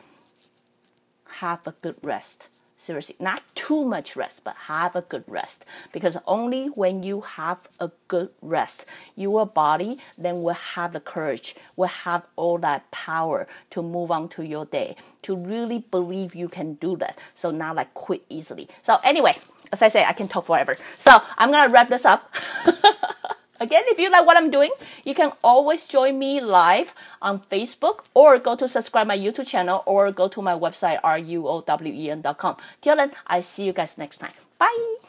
have 1.29 1.65
a 1.65 1.73
good 1.81 1.95
rest. 2.01 2.49
Seriously, 2.77 3.17
not 3.19 3.43
too 3.55 3.83
much 3.83 4.15
rest, 4.15 4.45
but 4.45 4.55
have 4.55 4.95
a 4.95 5.01
good 5.01 5.25
rest. 5.27 5.65
Because 5.91 6.17
only 6.25 6.67
when 6.67 7.03
you 7.03 7.19
have 7.21 7.57
a 7.77 7.91
good 8.07 8.29
rest, 8.41 8.85
your 9.17 9.45
body 9.45 9.97
then 10.17 10.43
will 10.43 10.53
have 10.53 10.93
the 10.93 11.01
courage, 11.01 11.55
will 11.75 11.89
have 11.89 12.23
all 12.37 12.57
that 12.59 12.89
power 12.89 13.47
to 13.71 13.81
move 13.81 14.11
on 14.11 14.29
to 14.29 14.45
your 14.45 14.65
day, 14.65 14.95
to 15.23 15.35
really 15.35 15.79
believe 15.91 16.35
you 16.35 16.47
can 16.47 16.75
do 16.75 16.95
that. 16.97 17.19
So 17.35 17.51
not 17.51 17.75
like 17.75 17.93
quit 17.93 18.23
easily. 18.29 18.69
So 18.83 18.97
anyway, 19.03 19.37
as 19.73 19.81
I 19.81 19.89
say, 19.89 20.05
I 20.05 20.13
can 20.13 20.29
talk 20.29 20.45
forever. 20.45 20.77
So 20.99 21.21
I'm 21.37 21.51
gonna 21.51 21.71
wrap 21.71 21.89
this 21.89 22.05
up. 22.05 22.33
Again, 23.59 23.83
if 23.87 23.99
you 23.99 24.09
like 24.09 24.25
what 24.25 24.37
I'm 24.37 24.51
doing, 24.51 24.71
you 25.03 25.13
can 25.13 25.33
always 25.43 25.85
join 25.85 26.17
me 26.17 26.39
live 26.39 26.93
on 27.21 27.41
Facebook 27.41 28.05
or 28.13 28.39
go 28.39 28.55
to 28.55 28.67
subscribe 28.67 29.07
my 29.07 29.17
YouTube 29.17 29.47
channel 29.47 29.83
or 29.85 30.11
go 30.11 30.27
to 30.29 30.41
my 30.41 30.53
website 30.53 31.01
ruowen.com. 31.03 32.57
Till 32.81 32.95
then, 32.95 33.11
I 33.27 33.41
see 33.41 33.65
you 33.65 33.73
guys 33.73 33.97
next 33.97 34.19
time. 34.19 34.33
Bye. 34.57 35.08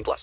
18 0.01 0.03
plus. 0.03 0.19